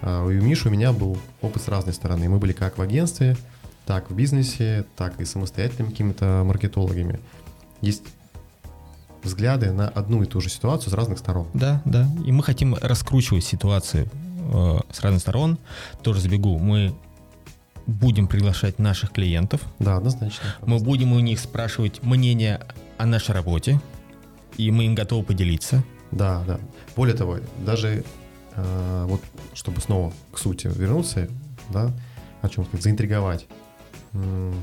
[0.02, 2.28] А У Миши у меня был опыт с разной стороны.
[2.28, 3.36] Мы были как в агентстве,
[3.86, 7.20] так в бизнесе, так и самостоятельными какими-то маркетологами.
[7.80, 8.02] Есть
[9.22, 11.46] взгляды на одну и ту же ситуацию с разных сторон.
[11.54, 12.08] Да, да.
[12.26, 14.08] И мы хотим раскручивать ситуацию
[14.52, 15.58] э, с разных сторон.
[16.02, 16.58] Тоже забегу.
[16.58, 16.94] Мы
[17.86, 19.62] будем приглашать наших клиентов.
[19.78, 20.44] Да, однозначно.
[20.66, 22.60] Мы будем у них спрашивать мнение
[22.98, 23.80] о нашей работе.
[24.56, 25.82] И мы им готовы поделиться.
[26.12, 26.60] Да, да.
[26.94, 28.04] Более того, даже
[28.54, 29.20] э, вот,
[29.52, 31.28] чтобы снова к сути вернуться,
[31.70, 31.90] да,
[32.40, 33.46] о чем сказать, заинтриговать.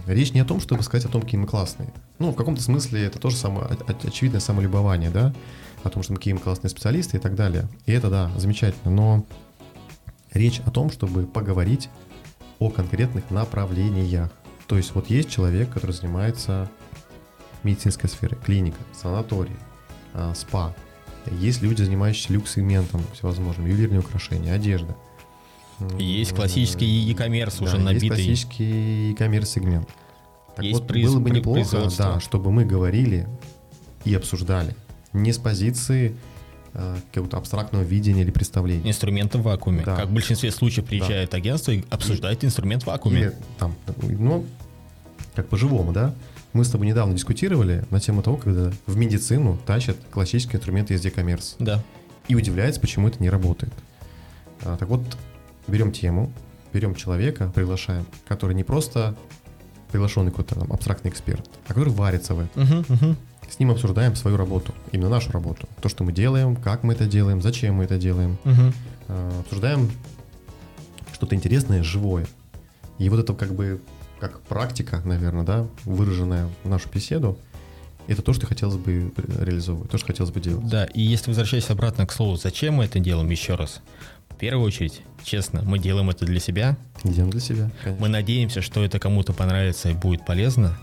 [0.07, 1.91] Речь не о том, чтобы сказать о том, какие мы классные.
[2.19, 3.67] Ну, в каком-то смысле это тоже самое,
[4.03, 5.33] очевидное самолюбование, да,
[5.83, 7.67] о том, что мы какие мы классные специалисты и так далее.
[7.85, 9.25] И это, да, замечательно, но
[10.31, 11.89] речь о том, чтобы поговорить
[12.61, 14.29] о конкретных направлениях.
[14.67, 16.69] То есть вот есть человек, который занимается
[17.63, 19.55] медицинской сферой, клиника, санаторий,
[20.13, 20.73] а, спа.
[21.39, 24.95] Есть люди, занимающиеся люкс-сегментом всевозможным, ювелирные украшения, одежда.
[25.97, 28.09] Есть классический e-commerce, да, уже есть набитый.
[28.09, 29.89] классический e-commerce сегмент.
[30.55, 33.27] Так Есть вот, произ- было бы неплохо, да, чтобы мы говорили
[34.05, 34.75] и обсуждали
[35.13, 36.15] не с позиции
[36.73, 38.89] какого-то абстрактного видения или представления.
[38.89, 39.83] Инструменты в вакууме.
[39.85, 39.95] Да.
[39.95, 43.19] Как в большинстве случаев приезжает агентство и обсуждает инструмент в вакууме.
[43.19, 44.45] Или там, ну,
[45.35, 46.13] как по-живому, да?
[46.53, 51.05] Мы с тобой недавно дискутировали на тему того, когда в медицину тащат классические инструменты из
[51.05, 51.55] e-commerce.
[51.59, 51.81] Да.
[52.27, 53.73] И удивляется, почему это не работает.
[54.61, 55.01] А, так вот,
[55.67, 56.31] берем тему,
[56.73, 59.15] берем человека, приглашаем, который не просто
[59.91, 62.63] приглашенный какой-то там абстрактный эксперт, а который варится в этом.
[62.63, 63.17] Мгм, мгм.
[63.51, 65.67] С ним обсуждаем свою работу, именно нашу работу.
[65.81, 68.37] То, что мы делаем, как мы это делаем, зачем мы это делаем.
[69.07, 69.91] Э, Обсуждаем
[71.13, 72.25] что-то интересное, живое.
[72.97, 73.81] И вот это как бы
[74.19, 77.37] как практика, наверное, да, выраженная в нашу беседу,
[78.07, 80.67] это то, что хотелось бы реализовывать, то, что хотелось бы делать.
[80.67, 83.81] Да, и если возвращаясь обратно к слову, зачем мы это делаем еще раз?
[84.29, 86.77] В первую очередь, честно, мы делаем это для себя.
[87.03, 88.01] Делаем для себя, конечно.
[88.01, 90.77] Мы надеемся, что это кому-то понравится и будет полезно.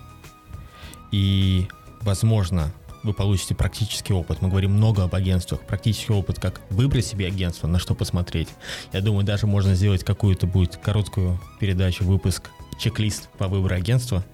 [1.10, 1.66] И,
[2.08, 4.40] возможно, вы получите практический опыт.
[4.40, 5.60] Мы говорим много об агентствах.
[5.60, 8.48] Практический опыт, как выбрать себе агентство, на что посмотреть.
[8.94, 14.24] Я думаю, даже можно сделать какую-то будет короткую передачу, выпуск, чек-лист по выбору агентства.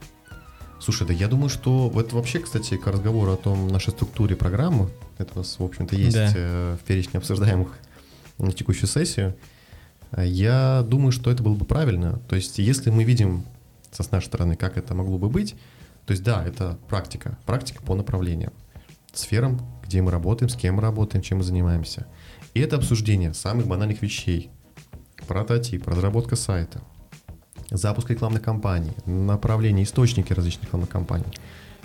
[0.81, 4.89] Слушай, да я думаю, что вот вообще, кстати, к разговору о том нашей структуре программы,
[5.19, 6.33] это у нас, в общем-то, есть Да.
[6.33, 7.77] э, в перечне обсуждаемых
[8.39, 9.35] на текущую сессию,
[10.17, 12.21] я думаю, что это было бы правильно.
[12.29, 13.45] То есть, если мы видим
[13.91, 15.57] со с нашей стороны, как это могло бы быть,
[16.07, 18.53] то есть, да, это практика, практика по направлениям,
[19.13, 22.07] сферам, где мы работаем, с кем мы работаем, чем мы занимаемся.
[22.53, 24.51] И это обсуждение самых банальных вещей.
[25.27, 26.83] Прототип, разработка сайта,
[27.71, 31.27] запуск рекламных кампаний, направление, источники различных рекламных кампаний.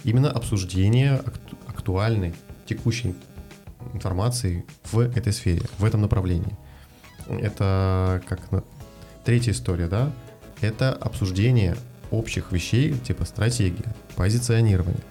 [0.04, 2.34] Именно обсуждение акту- актуальной,
[2.68, 3.16] текущей
[3.94, 6.58] информации в этой сфере, в этом направлении.
[7.28, 8.64] Это как на-
[9.24, 10.12] третья история, да?
[10.62, 11.78] Это обсуждение
[12.12, 15.04] общих вещей, типа стратегия, позиционирование.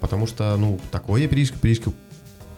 [0.00, 1.94] Потому что, ну, такое я периодически, периодически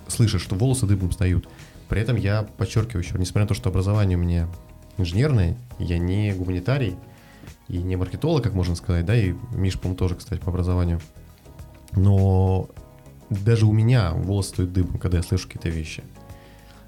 [0.08, 1.48] слышу, что волосы дыбом встают.
[1.88, 4.48] При этом я подчеркиваю еще, несмотря на то, что образование у меня
[4.98, 6.96] инженерное, я не гуманитарий
[7.68, 11.00] и не маркетолог, как можно сказать, да, и Миш, по-моему, тоже, кстати, по образованию.
[11.92, 12.68] Но
[13.30, 16.04] даже у меня волосы стоят дыбом, когда я слышу какие-то вещи.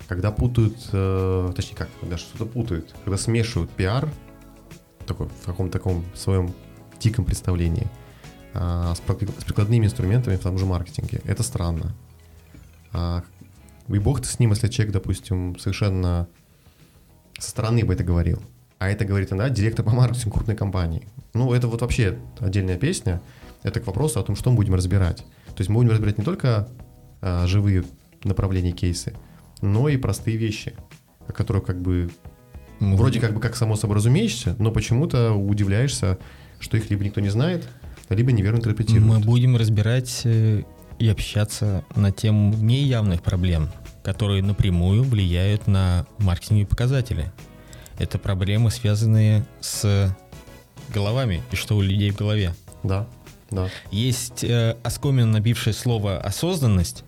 [0.08, 4.08] Когда путают, э, точнее как, когда что-то путают, когда смешивают пиар,
[5.06, 6.52] такой, в каком-то таком своем
[7.02, 7.86] диком представлении,
[8.54, 11.20] а, с, прик- с прикладными инструментами в том же маркетинге.
[11.24, 11.94] Это странно.
[12.92, 13.22] А,
[13.88, 16.28] и бог ты с ним, если человек, допустим, совершенно
[17.38, 18.42] со стороны бы это говорил.
[18.78, 21.06] А это говорит, да, директор по маркетингу крупной компании.
[21.34, 23.20] Ну, это вот вообще отдельная песня.
[23.62, 25.18] Это к вопросу о том, что мы будем разбирать.
[25.46, 26.68] То есть мы будем разбирать не только
[27.20, 27.84] а, живые
[28.24, 29.14] направления, кейсы,
[29.60, 30.74] но и простые вещи,
[31.32, 32.10] которые как бы
[32.80, 36.18] Мы вроде как бы как само собой разумеешься, но почему-то удивляешься,
[36.62, 37.68] что их либо никто не знает,
[38.08, 39.04] либо неверно интерпретирует.
[39.04, 40.62] Мы будем разбирать э,
[40.98, 43.70] и общаться на тему неявных проблем,
[44.02, 47.32] которые напрямую влияют на маркетинговые показатели.
[47.98, 50.14] Это проблемы, связанные с
[50.92, 52.54] головами и что у людей в голове.
[52.82, 53.06] Да,
[53.50, 53.68] да.
[53.90, 57.04] Есть э, оскомин набившее слово осознанность,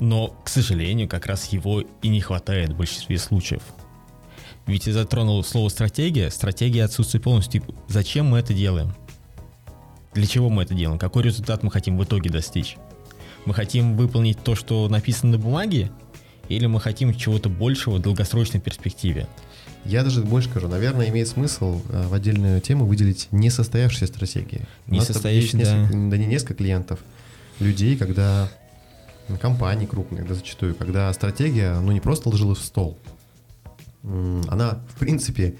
[0.00, 3.62] но, к сожалению, как раз его и не хватает в большинстве случаев.
[4.66, 7.60] Ведь я затронул слово стратегия, стратегия отсутствует полностью.
[7.60, 8.94] Типа, Зачем мы это делаем?
[10.14, 10.98] Для чего мы это делаем?
[10.98, 12.76] Какой результат мы хотим в итоге достичь?
[13.44, 15.90] Мы хотим выполнить то, что написано на бумаге,
[16.48, 19.26] или мы хотим чего-то большего в долгосрочной перспективе?
[19.84, 24.60] Я даже больше скажу, наверное, имеет смысл э, в отдельную тему выделить несостоявшиеся стратегии.
[25.56, 25.58] Есть да.
[25.76, 27.00] несколько- да не несколько клиентов,
[27.58, 28.48] людей, когда
[29.40, 32.98] компаний крупных, да зачастую, когда стратегия, ну не просто ложилась в стол,
[34.02, 35.56] она, в принципе,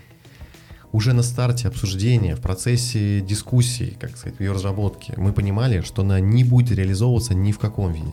[0.92, 6.20] уже на старте обсуждения, в процессе дискуссии, как сказать, ее разработки, мы понимали, что она
[6.20, 8.12] не будет реализовываться ни в каком виде.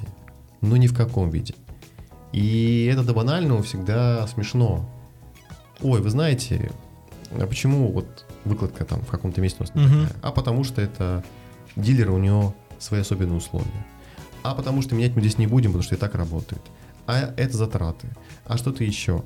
[0.61, 1.55] Ну, ни в каком виде.
[2.31, 4.89] И это до банального всегда смешно.
[5.81, 6.71] Ой, вы знаете,
[7.31, 10.11] а почему вот выкладка там в каком-то месте у нас не такая?
[10.21, 11.23] А потому что это
[11.75, 13.85] дилер, у него свои особенные условия.
[14.43, 16.61] А потому что менять мы здесь не будем, потому что и так работает.
[17.07, 18.07] А это затраты.
[18.45, 19.23] А что-то еще.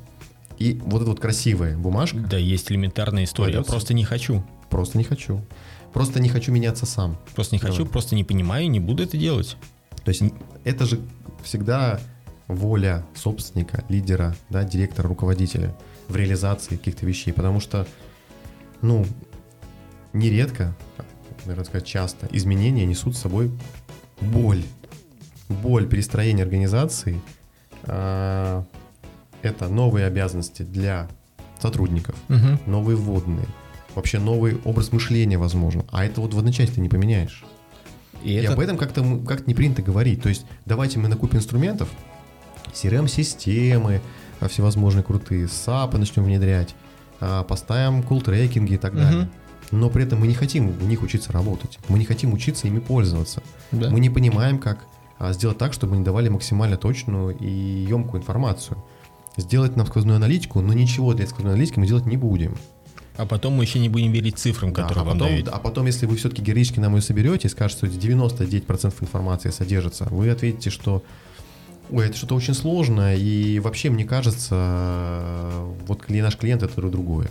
[0.60, 3.50] И вот эта вот красивая бумажка, Да, есть элементарная история.
[3.50, 3.72] Я Кладется.
[3.72, 4.44] просто не хочу.
[4.70, 5.42] просто не хочу.
[5.94, 7.18] Просто не хочу меняться сам.
[7.36, 7.92] Просто не хочу, Давай.
[7.92, 9.58] просто не понимаю не буду это делать.
[10.04, 10.24] То есть
[10.64, 11.00] это же
[11.44, 12.00] всегда
[12.48, 15.76] воля собственника, лидера, да, директора, руководителя
[16.08, 17.32] в реализации каких-то вещей.
[17.32, 17.88] Потому что,
[18.82, 19.06] ну,
[20.14, 20.76] нередко,
[21.46, 23.52] наверное сказать часто, изменения несут с собой
[24.20, 24.64] боль.
[25.50, 27.22] Боль перестроения организации.
[29.44, 31.08] Это новые обязанности для
[31.60, 32.60] сотрудников, Мгм.
[32.66, 33.46] новые вводные,
[33.94, 35.86] вообще новый образ мышления, возможно.
[35.92, 37.44] А это вот в одночасье ты не поменяешь.
[38.24, 40.22] И И это об этом как-то как не принято говорить.
[40.24, 41.90] То есть давайте мы накупим инструментов,
[42.74, 44.02] CRM-системы
[44.40, 46.76] а, всевозможные крутые, SAP начнем внедрять,
[47.20, 49.30] а, поставим кул-трекинги и так далее.
[49.72, 51.80] Но при этом мы не хотим в них учиться работать.
[51.88, 53.42] Мы не хотим учиться ими пользоваться.
[53.72, 53.90] Да.
[53.90, 54.86] Мы не понимаем, как
[55.18, 58.78] а, сделать так, чтобы они давали максимально точную и емкую информацию.
[59.38, 62.56] Сделать нам сквозную аналитику, но ничего для сквозной аналитики мы делать не будем.
[63.18, 65.48] А потом мы еще не будем верить цифрам, Да, которые а вам потом, дают.
[65.50, 70.06] а потом, если вы все-таки героически нам ее соберете и скажете, что 99% информации содержится,
[70.06, 71.04] вы ответите, что
[71.92, 75.52] ой, это что-то очень сложное, и вообще, мне кажется,
[75.88, 77.28] вот наш клиент это другое.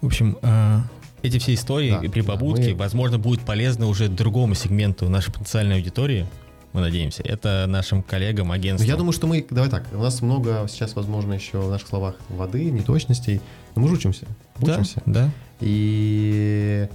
[0.00, 0.78] В общем, э,
[1.22, 5.32] эти все истории Да, и прибабутки, да, мы- возможно, будут полезны уже другому сегменту нашей
[5.32, 6.26] потенциальной аудитории.
[6.72, 7.22] Мы надеемся.
[7.24, 8.88] Это нашим коллегам, агентствам.
[8.88, 12.14] я думаю, что мы, давай так, у нас много сейчас, возможно, еще в наших словах
[12.30, 13.40] воды, неточностей,
[13.74, 14.26] но мы же учимся,
[14.58, 15.02] да, учимся.
[15.04, 15.30] да.
[15.60, 16.88] И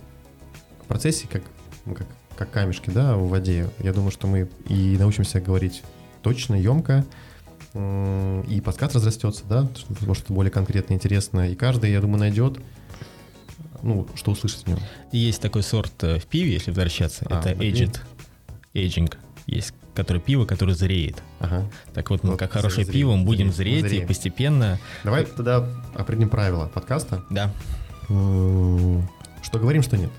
[0.81, 1.43] в процессе, как,
[1.85, 5.83] ну, как, как камешки, да, в воде, я думаю, что мы и научимся говорить
[6.23, 7.05] точно, емко,
[7.75, 12.57] и подкаст разрастется, да, что- что более конкретно, интересно, и каждый, я думаю, найдет,
[13.83, 14.79] ну, что услышать в нем.
[15.11, 17.27] Есть такой сорт э, в пиве, если возвращаться.
[17.29, 17.99] А, это aged.
[18.73, 19.13] Aging.
[19.47, 21.23] Есть который пиво, которое зреет.
[21.39, 21.67] Ага.
[21.95, 24.77] Так вот, мы Вот как хорошее зреем, пиво будем зреем, зреть и постепенно...
[25.03, 27.23] Давай тогда определим правила подкаста.
[27.31, 27.51] Да.
[28.09, 29.09] М,
[29.41, 30.11] Что говорим, что нет.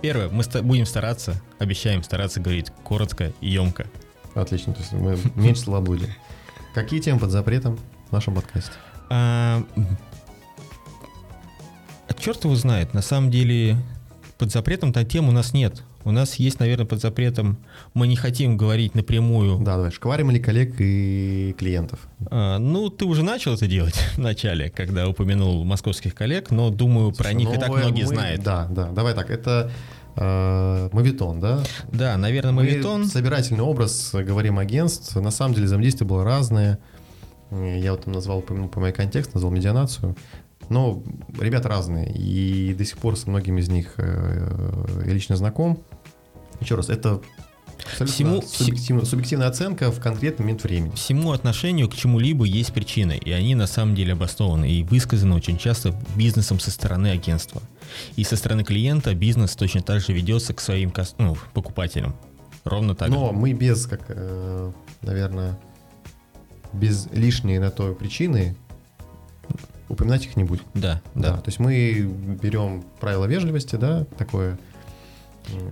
[0.00, 3.86] Первое, мы будем стараться, обещаем стараться говорить коротко и емко.
[4.34, 6.08] Отлично, то есть мы меньше слова будем.
[6.74, 7.78] Какие темы под запретом
[8.08, 8.72] в нашем подкасте?
[9.10, 9.62] А,
[12.08, 13.76] а черт его знает, на самом деле
[14.38, 15.82] под запретом-то тем у нас нет.
[16.06, 17.58] У нас есть, наверное, под запретом,
[17.92, 19.58] мы не хотим говорить напрямую.
[19.58, 21.98] Да, давай, шкварим ли коллег и клиентов?
[22.30, 27.10] А, ну, ты уже начал это делать в начале, когда упомянул московских коллег, но думаю,
[27.10, 28.42] про них и так Ну, многие мы- знают.
[28.44, 29.72] Да, да, давай так, это
[30.14, 31.64] э, мавитон, да?
[31.90, 33.06] Да, наверное, Мы мавитон.
[33.06, 35.16] собирательный образ, говорим агентств.
[35.16, 36.78] На самом деле взаимодействие было разное.
[37.50, 40.16] Я вот там назвал, упомянул по моей контекст, назвал медианацию.
[40.68, 41.02] Но
[41.40, 45.82] ребята разные, и до сих пор с многими из них э, я лично знаком.
[46.60, 47.20] Еще раз, это
[47.84, 50.92] абсолютно Всему- субъективная, субъективная оценка в конкретный момент времени.
[50.94, 55.58] Всему отношению к чему-либо есть причины, и они на самом деле обоснованы и высказаны очень
[55.58, 57.62] часто бизнесом со стороны агентства.
[58.16, 62.14] И со стороны клиента бизнес точно так же ведется к своим ну, покупателям.
[62.64, 63.32] Ровно так Но же.
[63.32, 65.56] мы без, как, э, наверное,
[66.72, 68.56] без лишней на то причины
[69.88, 70.64] упоминать их не будем.
[70.74, 71.32] Да, Да.
[71.32, 71.36] да.
[71.36, 72.00] То есть мы
[72.42, 74.58] берем правила вежливости, да, такое.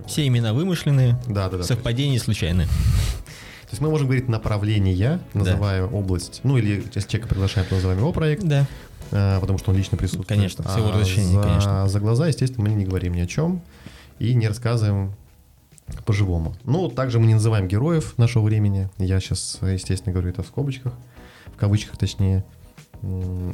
[0.06, 1.64] Все имена вымышленные, Да, да, да.
[1.64, 2.66] совпадения случайные.
[2.66, 7.98] То есть мы можем говорить направление, называя область, ну или если человека приглашаем, то называем
[7.98, 8.66] его проект, Да.
[9.10, 10.28] а, потому что он лично присутствует.
[10.28, 11.88] Конечно, его А за, конечно.
[11.88, 13.62] За глаза, естественно, мы не говорим ни о чем
[14.20, 15.14] и не рассказываем
[16.06, 16.54] по-живому.
[16.64, 18.88] Ну, также мы не называем героев нашего времени.
[18.98, 20.92] Я сейчас, естественно, говорю это в скобочках,
[21.46, 22.44] в кавычках точнее.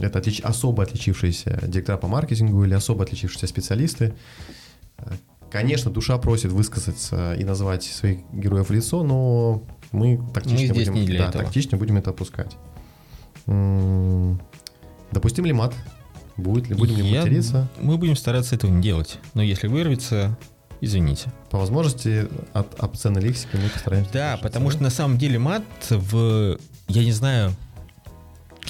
[0.00, 4.12] Это отлич- особо отличившиеся директора по маркетингу или особо отличившиеся специалисты.
[5.50, 11.18] Конечно, душа просит высказаться и назвать своих героев в лицо, но мы тактично, Мы будем,
[11.18, 11.44] да, этого.
[11.44, 12.56] тактично будем это опускать.
[15.12, 15.74] Допустим ли мат?
[16.36, 17.68] Будет ли, будем ли Я- материться?
[17.80, 19.18] Мы будем стараться этого не делать.
[19.34, 20.38] Но если вырвется,
[20.80, 21.32] извините.
[21.50, 24.10] По возможности от обсценной лексики мы постараемся.
[24.12, 26.58] Да, потому что на самом деле мат в,
[26.88, 27.52] я не знаю,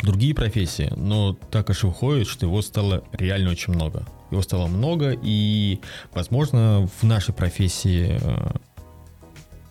[0.03, 4.05] другие профессии, но так уж выходит, что его стало реально очень много.
[4.31, 5.81] Его стало много, и,
[6.13, 8.51] возможно, в нашей профессии, э,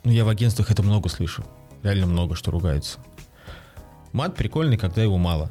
[0.04, 1.44] ну, я в агентствах это много слышу.
[1.84, 3.00] Реально много, что ругаются.
[4.12, 5.50] Мат прикольный, когда его мало.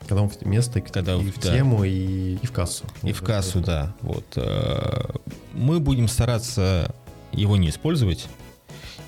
[0.00, 1.52] Когда он в место, и, Когда и в- да.
[1.54, 2.84] тему, и, и в кассу.
[3.02, 3.94] И в кассу, да.
[4.00, 4.24] Вот.
[4.36, 5.10] э,
[5.52, 6.94] Мы будем стараться
[7.32, 8.28] его не использовать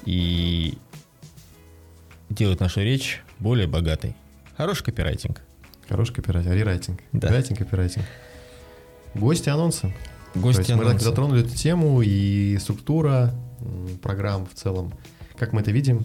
[0.05, 0.77] и
[2.29, 4.15] делать нашу речь более богатой.
[4.57, 5.41] Хороший копирайтинг.
[5.89, 6.55] Хороший копирайтинг.
[6.55, 7.01] Рерайтинг.
[7.13, 7.29] Да.
[7.29, 8.05] Копирайтинг, копирайтинг.
[9.15, 9.93] Гости анонса.
[10.35, 13.35] То Гости есть мы так затронули эту тему и структура
[14.03, 14.93] программ в целом.
[15.39, 16.01] Как мы это видим?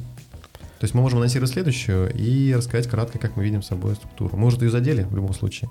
[0.80, 4.36] То есть мы можем анонсировать следующую и рассказать кратко, как мы видим с собой структуру.
[4.36, 5.70] Мы уже ее задели в любом случае.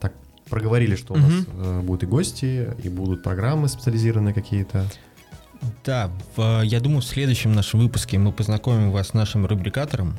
[0.00, 0.12] Так,
[0.48, 1.28] проговорили, что у Мгм.
[1.30, 4.86] нас э, будут и гости, и будут программы специализированные какие-то.
[5.84, 10.16] Да, в- я думаю, в следующем нашем выпуске мы познакомим вас с нашим рубрикатором.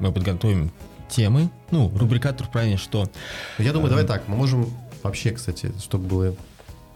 [0.00, 0.72] Мы подготовим
[1.08, 1.48] темы.
[1.70, 3.08] Ну, рубрикатор, правильно, что...
[3.58, 3.96] Я думаю, Эм.
[3.98, 4.68] давай так, мы можем
[5.04, 6.34] вообще, кстати, чтобы было,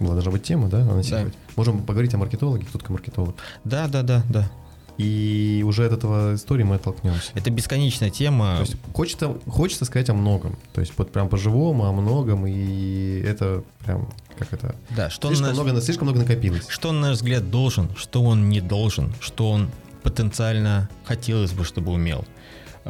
[0.00, 1.34] была должна быть тема, да, анонсировать.
[1.56, 3.36] Можем поговорить о маркетологе, кто такой маркетолог.
[3.64, 4.50] Да, да, да, да.
[4.96, 7.30] И уже от этого истории мы оттолкнемся.
[7.34, 8.56] Это бесконечная тема.
[8.56, 10.56] То есть хочется, хочется сказать о многом.
[10.72, 15.46] То есть вот прям по-живому, о многом, и это прям, как это, да, что слишком,
[15.48, 16.66] нас- много, слишком много накопилось.
[16.68, 19.70] Что, на наш взгляд, должен, что он не должен, что он
[20.02, 22.24] потенциально хотелось бы, чтобы умел.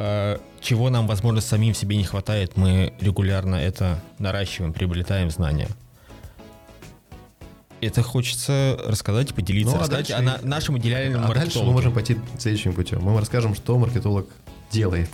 [0.01, 5.69] Э, Чего нам, возможно, самим себе не хватает, мы регулярно это наращиваем, приобретаем знания.
[7.81, 9.73] Это хочется рассказать и поделиться.
[9.75, 13.03] Ну, а рассказать дальше- о на- нашем идеальном А дальше мы можем пойти следующим путем.
[13.03, 14.27] Мы расскажем, что маркетолог
[14.71, 15.11] делает.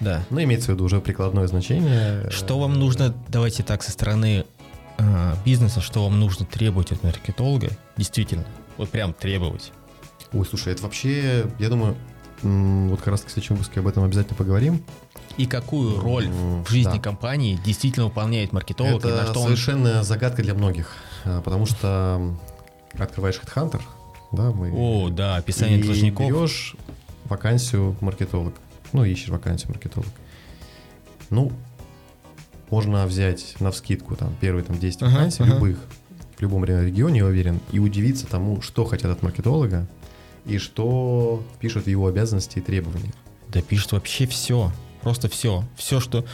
[0.00, 0.22] Да.
[0.30, 2.28] Ну, имеется в виду уже прикладное значение.
[2.30, 4.44] Что вам нужно, давайте так, со стороны
[4.98, 8.44] э, бизнеса, что вам нужно требовать от маркетолога, действительно,
[8.76, 9.72] вот прям требовать.
[10.32, 11.96] Ой, слушай, это вообще, я думаю,
[12.42, 14.82] вот как раз в следующем выпуске об этом обязательно поговорим.
[15.36, 16.98] И какую роль в жизни да.
[16.98, 19.46] компании действительно выполняет маркетолог, и на Это что он...
[19.46, 20.92] совершенно загадка для многих,
[21.24, 22.34] а, потому что
[22.98, 23.82] открываешь HeadHunter,
[24.32, 24.72] да, мы...
[24.74, 26.26] О, да, описание и должников.
[26.26, 26.76] берешь
[27.24, 28.54] вакансию маркетолог,
[28.92, 30.08] ну, ищешь вакансию маркетолог.
[31.30, 31.52] Ну,
[32.70, 35.54] можно взять на вскидку там первые там 10 Ага, вакансий, ага.
[35.54, 35.78] любых,
[36.36, 39.86] в любом ре- регионе, я уверен, и удивиться тому, что хотят от маркетолога,
[40.46, 43.12] и что пишут в его обязанности и требования.
[43.48, 44.72] Да пишет вообще все,
[45.02, 45.64] просто все.
[45.76, 46.24] Все, что...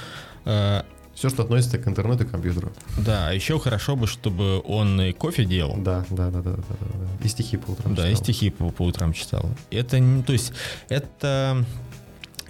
[0.44, 0.82] э,
[1.14, 2.72] Все, что относится к интернету и компьютеру.
[2.98, 5.76] да, а еще хорошо бы, чтобы он и кофе делал.
[5.78, 7.24] Да, да, да, да, да, да, да.
[7.24, 8.24] И стихи по утрам Да, и читал.
[8.24, 9.44] стихи по, по утрам читал.
[9.70, 10.52] Это, не- то есть,
[10.88, 11.64] это,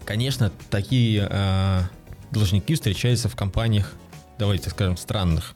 [0.05, 1.81] конечно, такие э,
[2.31, 3.93] должники встречаются в компаниях,
[4.39, 5.55] давайте скажем, странных.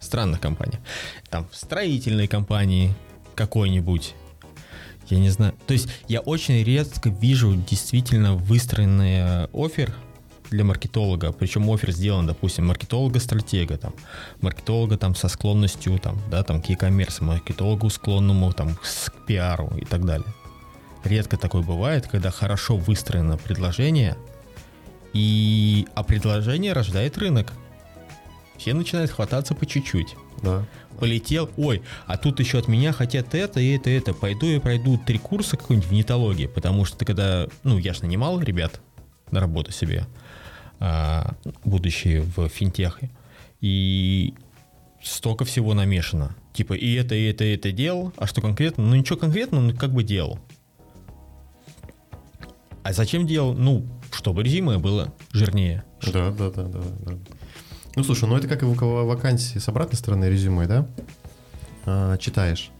[0.00, 0.80] Странных компаниях.
[1.28, 2.94] Там, в строительной компании
[3.34, 4.14] какой-нибудь.
[5.10, 5.54] Я не знаю.
[5.66, 9.94] То есть, я очень редко вижу действительно выстроенный э, офер
[10.50, 13.94] для маркетолога, причем офер сделан, допустим, маркетолога-стратега, там,
[14.40, 19.84] маркетолога там со склонностью, там, да, там, к e-commerce, маркетологу склонному там к пиару и
[19.84, 20.26] так далее.
[21.04, 24.16] Редко такое бывает, когда хорошо выстроено предложение,
[25.12, 27.52] и, а предложение рождает рынок.
[28.58, 30.16] Все начинают хвататься по чуть-чуть.
[30.42, 30.64] Да.
[31.00, 34.14] Полетел, ой, а тут еще от меня хотят это и это, это.
[34.14, 38.38] Пойду я пройду три курса какой-нибудь в нетологии, потому что когда, ну, я же нанимал
[38.40, 38.80] ребят
[39.30, 40.06] на работу себе,
[40.78, 41.34] а,
[41.64, 43.10] будущие в финтехе,
[43.60, 44.34] и
[45.02, 46.36] столько всего намешано.
[46.52, 48.84] Типа и это, и это, и это делал, а что конкретно?
[48.84, 50.38] Ну, ничего конкретного, ну, как бы делал.
[52.82, 53.54] А зачем делал?
[53.54, 55.84] Ну, чтобы резюме было жирнее.
[56.02, 57.18] Да, да, да, да, да.
[57.96, 60.86] Ну слушай, ну это как и в ва- вакансии с обратной стороны резюме, да?
[61.86, 62.70] А, читаешь.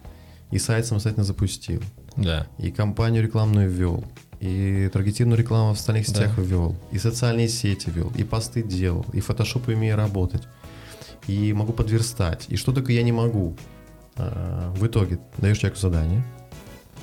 [0.51, 1.83] И сайт самостоятельно запустил,
[2.17, 2.47] Да.
[2.59, 4.05] и компанию рекламную ввел,
[4.41, 6.13] и таргетированную рекламу в остальных Да.
[6.13, 10.43] сетях ввел, и социальные сети ввел, и посты делал, и фотошоп умею работать,
[11.27, 13.57] и могу подверстать, и что только я не могу.
[14.17, 16.25] А, в итоге даешь человеку задание,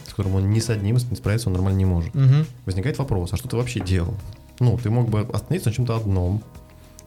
[0.05, 2.45] с которым он ни с одним справиться он нормально не может Угу.
[2.66, 4.16] возникает вопрос, а что ты вообще делал?
[4.60, 6.43] Ну, ты мог бы остановиться на чем-то одном,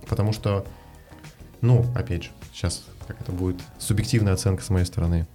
[0.08, 0.64] потому что,
[1.60, 5.26] ну, опять же, сейчас как это будет субъективная оценка с моей стороны.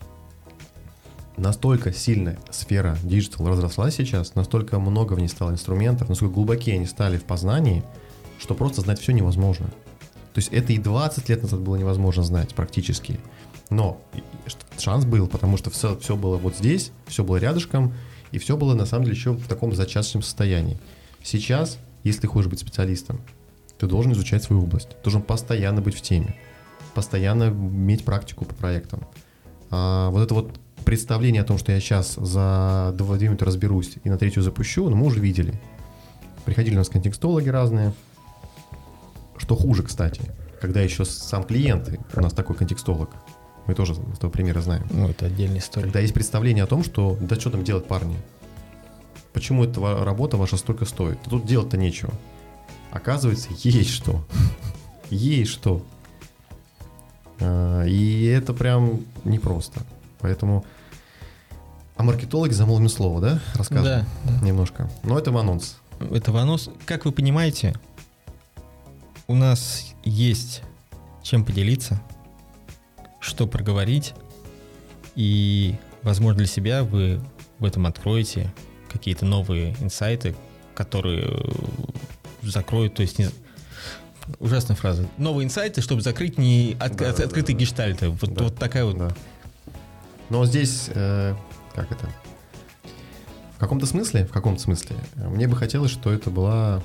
[1.36, 6.86] Настолько сильная сфера digital разрослась сейчас, настолько много в ней стало инструментов, настолько глубокие они
[6.86, 7.84] стали в познании,
[8.40, 9.68] что просто знать все невозможно.
[10.34, 13.20] То есть это и 20 лет назад было невозможно знать практически.
[13.70, 14.02] Но
[14.78, 17.94] шанс был, потому что все, все было вот здесь, все было рядышком,
[18.32, 20.80] и все было на самом деле еще в таком зачаточном состоянии.
[21.24, 23.20] Сейчас, если хочешь быть специалистом,
[23.78, 26.36] ты должен изучать свою область, ты должен постоянно быть в теме,
[26.94, 29.06] постоянно иметь практику по проектам.
[29.72, 33.98] А вот это вот представление о том, что я сейчас за два две минуты разберусь
[34.04, 35.60] и на третью запущу, ну, мы уже видели.
[36.46, 37.94] Приходили у нас контекстологи разные.
[39.38, 40.22] Что хуже, кстати,
[40.62, 43.10] когда еще сам клиент, у нас такой контекстолог,
[43.66, 44.88] мы тоже с этого примера знаем.
[44.92, 45.86] Ну, это отдельная история.
[45.86, 48.16] Когда есть представление о том, что да что там делать, парни?
[49.34, 51.20] Почему эта работа ваша столько стоит?
[51.24, 52.14] Тут делать-то нечего.
[52.96, 54.26] Оказывается, есть что.
[55.10, 55.86] Есть что.
[57.42, 59.82] А, И это прям непросто.
[60.22, 60.66] Поэтому...
[61.98, 63.42] А маркетологи замолвим слово, да?
[63.56, 64.90] Рассказываем Да, немножко.
[65.04, 65.78] Но это в анонс.
[66.00, 66.70] Это Ванос.
[66.86, 67.76] Как вы понимаете,
[69.28, 70.62] у нас есть
[71.22, 72.02] чем поделиться,
[73.20, 74.14] что проговорить,
[75.16, 77.22] и, возможно, для себя вы
[77.60, 78.54] в этом откроете
[78.92, 80.36] какие-то новые инсайты,
[80.76, 81.30] которые
[82.52, 83.30] закроют, то есть не-
[84.40, 85.08] ужасная фраза.
[85.18, 87.60] Новые инсайты, чтобы закрыть не от- Да, от- да, открытые да.
[87.62, 88.10] гештальты.
[88.10, 88.44] Вот, Да.
[88.46, 88.98] вот такая вот.
[88.98, 89.10] Да.
[90.30, 91.36] Но здесь, э,
[91.74, 92.10] как это?
[93.56, 96.82] В каком-то смысле, в каком-то смысле, э, мне бы хотелось, что это была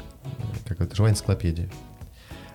[0.66, 1.68] как это, живая энциклопедия.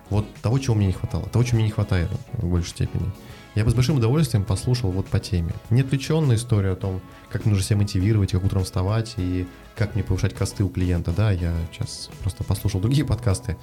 [0.08, 3.10] Вот того, чего мне не хватало, того, чего мне не хватает в большей степени.
[3.56, 5.52] Я бы с большим удовольствием послушал вот по теме.
[5.70, 7.00] Не отвлеченную историю о том,
[7.30, 11.10] как нужно себя мотивировать, как утром вставать и как мне повышать косты у клиента.
[11.10, 13.56] Да, я сейчас просто послушал другие подкасты.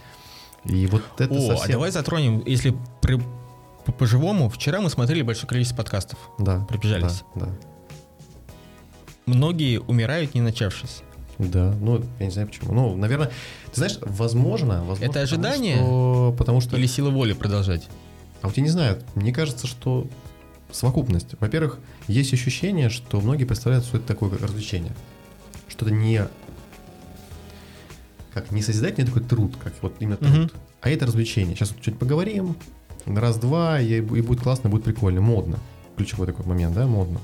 [0.65, 1.73] И вот это О, а совсем...
[1.73, 3.21] давай затронем, если при-
[3.85, 6.17] по- по-живому, вчера мы смотрели большое количество подкастов.
[6.39, 7.23] Да, пробежались.
[7.35, 7.51] Да, да.
[9.25, 11.03] Многие умирают, не начавшись.
[11.39, 12.73] Да, ну, я не знаю почему.
[12.73, 13.27] Ну, наверное,
[13.71, 14.83] ты знаешь, возможно...
[14.83, 15.75] возможно Это потому ожидание?
[15.77, 16.77] что- Потому что...
[16.77, 17.87] Или сила воли продолжать.
[18.43, 20.05] А вот я не знаю, мне кажется, что
[20.71, 21.29] совокупность.
[21.39, 24.91] Во-первых, есть ощущение, что многие представляют, что это такое развлечение.
[25.69, 26.27] Что это не...
[28.33, 30.51] Как не созидательный такой труд, как вот именно труд, Мгм.
[30.81, 31.55] а это развлечение.
[31.55, 32.55] Сейчас вот чуть поговорим,
[33.05, 35.57] раз-два, и, и будет классно, будет прикольно, модно.
[35.95, 37.19] Ключевой такой момент, да, модно.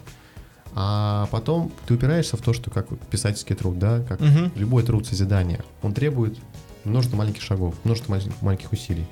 [0.73, 4.51] А потом ты упираешься в то, что как писательский труд, да, как Мгм.
[4.55, 6.37] любой труд созидания, он требует
[6.85, 9.05] множества маленьких шагов, маленьких, маленьких усилий.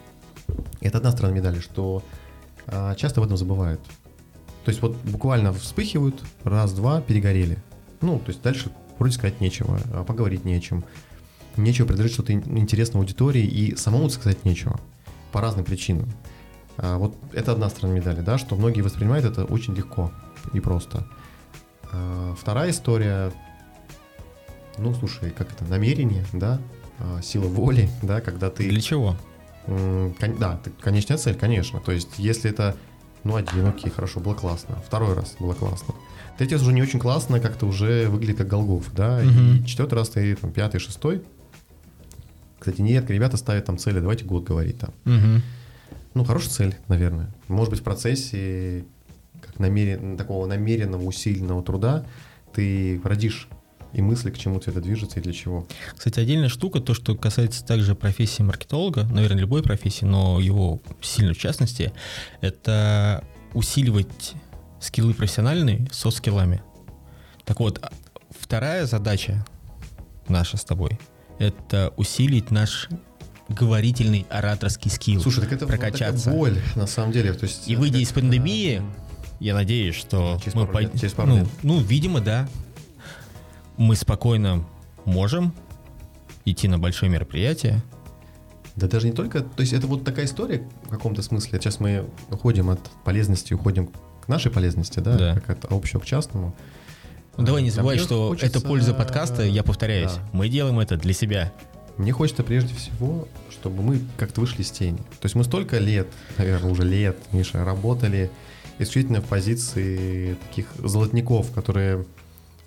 [0.81, 2.03] Это одна сторона медали, что
[2.67, 3.81] а, часто об этом забывают.
[4.63, 7.57] То есть вот буквально вспыхивают, раз-два, перегорели.
[8.01, 8.69] Ну, то есть дальше
[8.99, 10.83] вроде сказать нечего, а поговорить не о чем.
[11.55, 14.79] Нечего предложить что-то ин- интересное аудитории и самому сказать нечего.
[15.31, 16.09] По разным причинам.
[16.77, 20.11] А, вот это одна сторона медали, да, что многие воспринимают это очень легко
[20.53, 21.07] и просто.
[22.37, 23.31] Вторая история,
[24.77, 26.59] ну, слушай, как это, намерение, да,
[27.23, 28.67] сила воли, да, когда ты...
[28.67, 29.15] Для чего?
[29.68, 31.80] Да, конечная цель, конечно.
[31.80, 32.76] То есть, если это,
[33.24, 34.76] ну, один, окей, хорошо, было классно.
[34.86, 35.93] Второй раз было классно.
[36.38, 39.22] Третий раз уже не очень классно, как-то уже выглядит как Голгоф, да.
[39.24, 39.55] Мгм.
[39.55, 41.24] И четвертый раз ты там пятый, шестой.
[42.59, 44.91] Кстати, нередко ребята ставят там цели, давайте год говорить там.
[45.05, 45.41] Мгм.
[46.13, 47.34] Ну, хорошая цель, наверное.
[47.47, 48.86] Может быть, в процессе
[49.41, 52.05] как намерен, такого намеренного, усиленного труда
[52.53, 53.47] ты родишь
[53.97, 55.67] и мысли, к чему все это движется и для чего.
[55.95, 61.33] Кстати, отдельная штука, то, что касается также профессии маркетолога, наверное, любой профессии, но его сильно
[61.33, 61.91] в частности,
[62.41, 63.23] это
[63.53, 64.33] усиливать
[64.79, 66.61] скиллы профессиональные со скиллами.
[67.45, 67.91] Так вот, а-
[68.39, 69.45] вторая задача
[70.27, 70.99] наша с тобой,
[71.39, 72.89] это усилить наш
[73.49, 75.21] говорительный ораторский скилл.
[75.21, 76.25] Слушай, так это вот прокачаться.
[76.25, 77.33] такая боль, на самом деле.
[77.33, 78.81] То есть, И выйдя из пандемии,
[79.39, 81.47] я надеюсь, что Через мы пару пой- лет, через пару ну, лет.
[81.63, 82.49] ну, видимо, да.
[83.78, 84.65] Мы спокойно
[85.05, 85.53] можем
[86.45, 87.82] идти на большое мероприятие.
[88.75, 91.59] Да даже не только, то есть это вот такая история в каком-то смысле.
[91.59, 93.88] Сейчас мы уходим от полезности, уходим
[94.21, 95.34] к нашей полезности, да, Да.
[95.39, 96.55] как от общего к частному.
[97.38, 100.13] Ну, давай не А, забывай, мне что хочется- это польза подкаста, я повторяюсь.
[100.13, 100.21] Да.
[100.34, 101.51] Мы делаем это для себя.
[101.97, 104.97] Мне хочется прежде всего, чтобы мы как-то вышли из тени.
[104.97, 106.07] То есть мы столько лет,
[106.38, 108.30] наверное, уже лет, Миша, работали
[108.80, 112.05] исключительно в позиции таких золотников, которые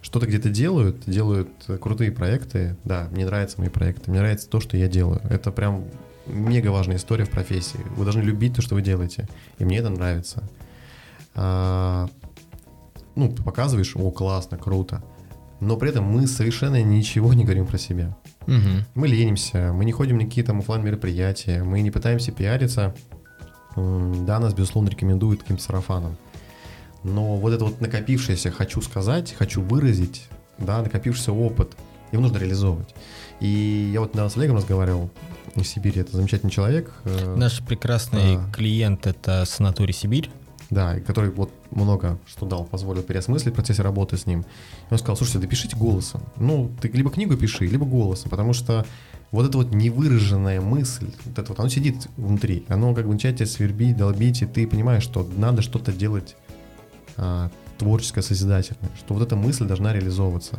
[0.02, 2.76] что-то где-то делают, делают крутые проекты.
[2.84, 5.20] Да, мне нравятся мои проекты, мне нравится то, что я делаю.
[5.28, 5.84] Это прям
[6.26, 7.80] мега важная история в профессии.
[7.96, 9.28] Вы должны любить то, что вы делаете.
[9.58, 10.42] И мне это нравится.
[11.34, 12.08] А,
[13.14, 15.02] ну, ты показываешь, о, классно, круто.
[15.60, 18.16] Но при этом мы совершенно ничего не говорим про себя.
[18.46, 18.86] Мгм.
[18.94, 22.94] Мы ленимся, мы не ходим на какие-то оффлайн мероприятия, мы не пытаемся пиариться.
[23.76, 26.16] Да, нас, безусловно, рекомендуют каким-то сарафаном.
[27.02, 30.28] Но вот это вот накопившееся «хочу сказать», «хочу выразить»,
[30.58, 31.72] да, накопившийся опыт,
[32.12, 32.94] его нужно реализовывать.
[33.40, 35.10] И я вот недавно с Олегом разговаривал
[35.54, 36.92] из Сибири, это замечательный человек.
[37.04, 38.50] э, Наш прекрасный Да.
[38.52, 40.30] клиент это санаторий Сибирь.
[40.68, 44.42] Да, который вот много что дал, позволил переосмыслить в процессе работы с ним.
[44.42, 44.44] И
[44.92, 46.22] он сказал, слушайте, да пишите голосом.
[46.36, 48.86] Ну, ты либо книгу пиши, либо голосом, потому что
[49.32, 53.38] вот эта вот невыраженная мысль, вот это вот, оно сидит внутри, оно как бы начинает
[53.38, 56.36] тебя свербить, долбить, и ты понимаешь, что надо что-то делать
[57.20, 60.58] а, творческое, созидательное, что вот эта мысль должна реализовываться.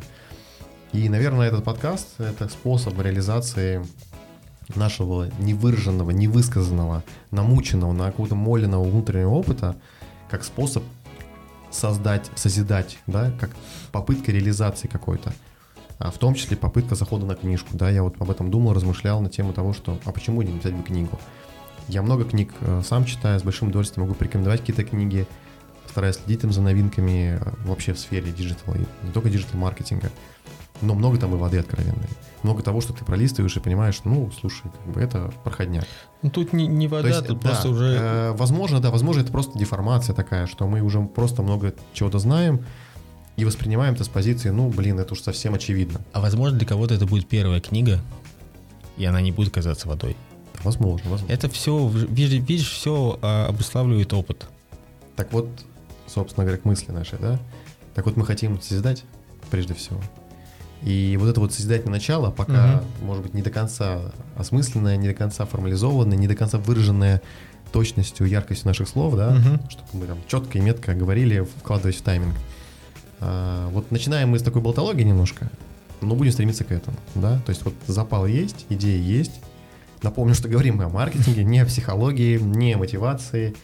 [0.94, 3.84] И, наверное, этот подкаст— это способ реализации
[4.76, 9.76] нашего невыраженного, невысказанного, намученного, на какого-то моленного внутреннего опыта,
[10.30, 10.84] как способ
[11.72, 13.50] создать, созидать, да, как
[13.92, 15.34] попытка реализации какой-то.
[15.98, 19.20] А в том числе попытка захода на книжку, да, я вот об этом думал, размышлял
[19.22, 21.20] на тему того, что, а почему не написать бы книгу?
[21.88, 25.28] Я много книг э, сам читаю, с большим удовольствием могу порекомендовать какие-то книги,
[25.92, 30.10] стараюсь следить там за новинками э, вообще в сфере digital а, и не только digital-маркетинга,
[30.82, 32.10] но много там и воды откровенной.
[32.44, 35.86] Много того, что ты пролистываешь и понимаешь, ну, слушай, как бы это проходняк.
[36.24, 37.98] Ну, тут не, не вода, То есть, тут да, просто уже...
[38.02, 42.66] э, возможно, да, возможно, это просто деформация такая, что мы уже просто много чего-то знаем
[43.38, 46.02] и воспринимаем это с позиции, ну, блин, это уж совсем очевидно.
[46.14, 48.00] А возможно, для кого-то это будет первая книга,
[48.98, 50.16] и она не будет казаться водой.
[50.64, 51.34] Возможно, возможно.
[51.34, 54.48] Это все, видишь, видишь все обуславливает опыт.
[55.16, 55.48] Так вот,
[56.14, 57.40] собственно говоря, к мысли нашей, да?
[57.96, 59.04] Так вот мы хотим созидать,
[59.50, 60.00] прежде всего.
[60.84, 65.14] И вот это вот созидательное начало, пока, может быть, не до конца осмысленное, не до
[65.14, 67.22] конца формализованное, не до конца выраженное
[67.72, 69.70] точностью, яркостью наших слов, да, Мгм.
[69.70, 72.36] чтобы мы там четко и метко говорили, вкладываясь в тайминг.
[73.20, 75.50] А, вот начинаем мы с такой болтологии немножко,
[76.02, 79.40] но будем стремиться к этому, да, то есть вот запал есть, идея есть.
[80.02, 83.56] Напомню, что говорим мы о маркетинге, не о психологии, не о мотивации,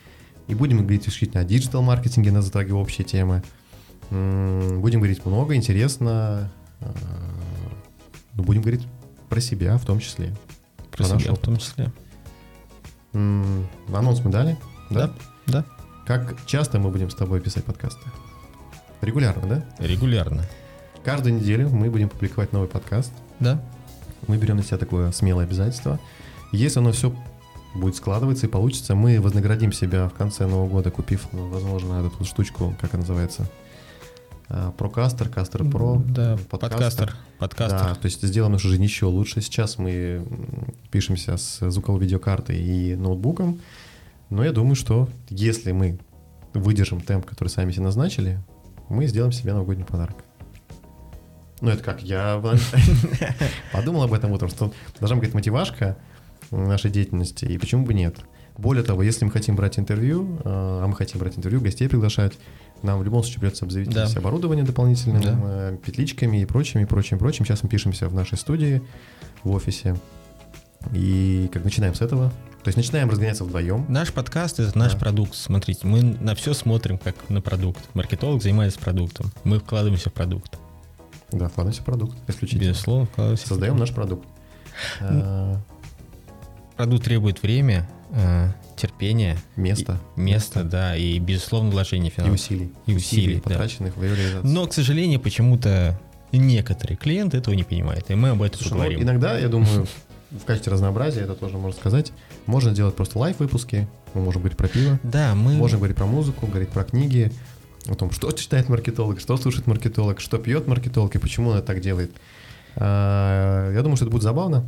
[0.47, 3.43] и будем говорить исключительно о диджитал-маркетинге, на затрагивая общие темы.
[4.09, 6.93] Будем говорить много, интересно, а,
[8.33, 8.87] но будем говорить
[9.29, 10.33] про себя в том числе.
[10.91, 11.45] Про Про наш себя в опыт.
[11.45, 11.91] том числе.
[13.13, 14.57] Анонс мы дали,
[14.89, 15.11] да?
[15.47, 15.65] Да,
[16.05, 18.01] Как часто мы будем с тобой писать подкасты?
[19.01, 19.85] Регулярно, да?
[19.85, 20.43] регулярно.
[21.03, 23.11] Каждую неделю мы будем публиковать новый подкаст.
[23.39, 23.61] Да?
[24.27, 25.99] Мы берем на себя такое смелое обязательство.
[26.51, 27.13] Если оно все
[27.75, 28.95] будет складываться и получится.
[28.95, 33.49] Мы вознаградим себя в конце Нового года, купив, возможно, эту штучку, как она называется,
[34.49, 36.01] А, Прокастер, Кастер Про.
[36.07, 37.15] Да, подкастер.
[37.37, 37.79] подкастер.
[37.79, 39.41] Да, то есть сделаем нашу жизнь еще лучше.
[39.41, 40.23] Сейчас мы
[40.89, 43.59] пишемся с звуковой видеокартой и ноутбуком,
[44.29, 45.99] но я думаю, что если мы
[46.53, 48.39] выдержим темп, который сами себе назначили,
[48.89, 50.15] мы сделаем себе новогодний подарок.
[51.59, 52.41] Ну, это как, я
[53.73, 55.97] подумал об этом утром, что должна быть мотивашка
[56.51, 58.17] нашей деятельности, и почему бы нет.
[58.57, 62.33] Более того, если мы хотим брать интервью, а мы хотим брать интервью, гостей приглашать,
[62.81, 64.07] нам в любом случае придется обзавестись Да.
[64.19, 65.37] оборудованием дополнительным, Да.
[65.41, 67.45] э, петличками и прочим, и прочим, прочим.
[67.45, 68.81] Сейчас мы пишемся в нашей студии,
[69.43, 69.95] в офисе,
[70.93, 72.29] и как начинаем с этого.
[72.63, 73.85] То есть начинаем разгоняться вдвоем.
[73.87, 74.99] Наш подкаст это наш Да.
[74.99, 75.35] продукт.
[75.35, 77.79] Смотрите, мы на все смотрим как на продукт.
[77.93, 79.31] Маркетолог занимается продуктом.
[79.43, 80.57] Мы вкладываемся в продукт.
[81.31, 82.69] Да, вкладываемся в продукт, исключительно.
[82.69, 83.47] Безусловно, вкладываемся.
[83.47, 84.27] Создаем наш продукт.
[86.77, 89.99] Продукт требует время, э, терпения, Место.
[90.15, 92.35] и- места, да, и безусловно вложения И финансов.
[92.35, 92.71] усилий.
[92.85, 93.41] И усилий, да.
[93.41, 94.53] потраченных в ее реализацию.
[94.53, 95.99] Но, к сожалению, почему-то
[96.31, 99.01] некоторые клиенты этого не понимают, и мы об этом Слушай, ну, поговорим.
[99.03, 99.87] иногда, я думаю,
[100.29, 102.11] в качестве разнообразия, это тоже можно сказать,
[102.45, 105.53] можно делать просто лайв-выпуски, мы можем говорить про пиво, Да, мы...
[105.53, 107.31] можем говорить про музыку, говорить про книги,
[107.89, 111.65] о том, что читает маркетолог, что слушает маркетолог, что пьет маркетолог и почему он это
[111.67, 112.11] так делает.
[112.75, 114.65] А, Я думаю, что это будет забавно.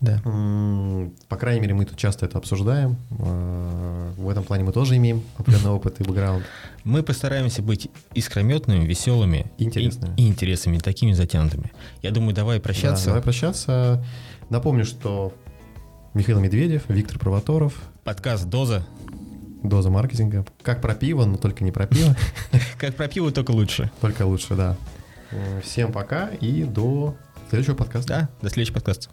[0.00, 0.18] Да.
[1.28, 2.96] По крайней мере, мы тут часто это обсуждаем.
[3.18, 6.44] А, В этом плане мы тоже имеем определенный опыт и бэкграунд.
[6.84, 10.14] Мы постараемся быть искрометными, веселыми Интересными.
[10.16, 11.70] и, и интересными, такими затянутыми.
[12.02, 13.04] Я думаю, давай прощаться.
[13.04, 14.02] Да, давай прощаться.
[14.48, 15.34] Напомню, что
[16.14, 18.86] Михаил Медведев, Виктор Провоторов, Подкаст «Доза».
[19.62, 20.46] Доза маркетинга.
[20.62, 22.16] Как про пиво, но только не про пиво.
[22.78, 23.90] Как про пиво, только лучше.
[24.00, 24.78] Только лучше, да.
[25.30, 27.14] М, Всем пока и до
[27.50, 28.08] следующего подкаста.
[28.08, 29.10] Да, до следующего подкаста.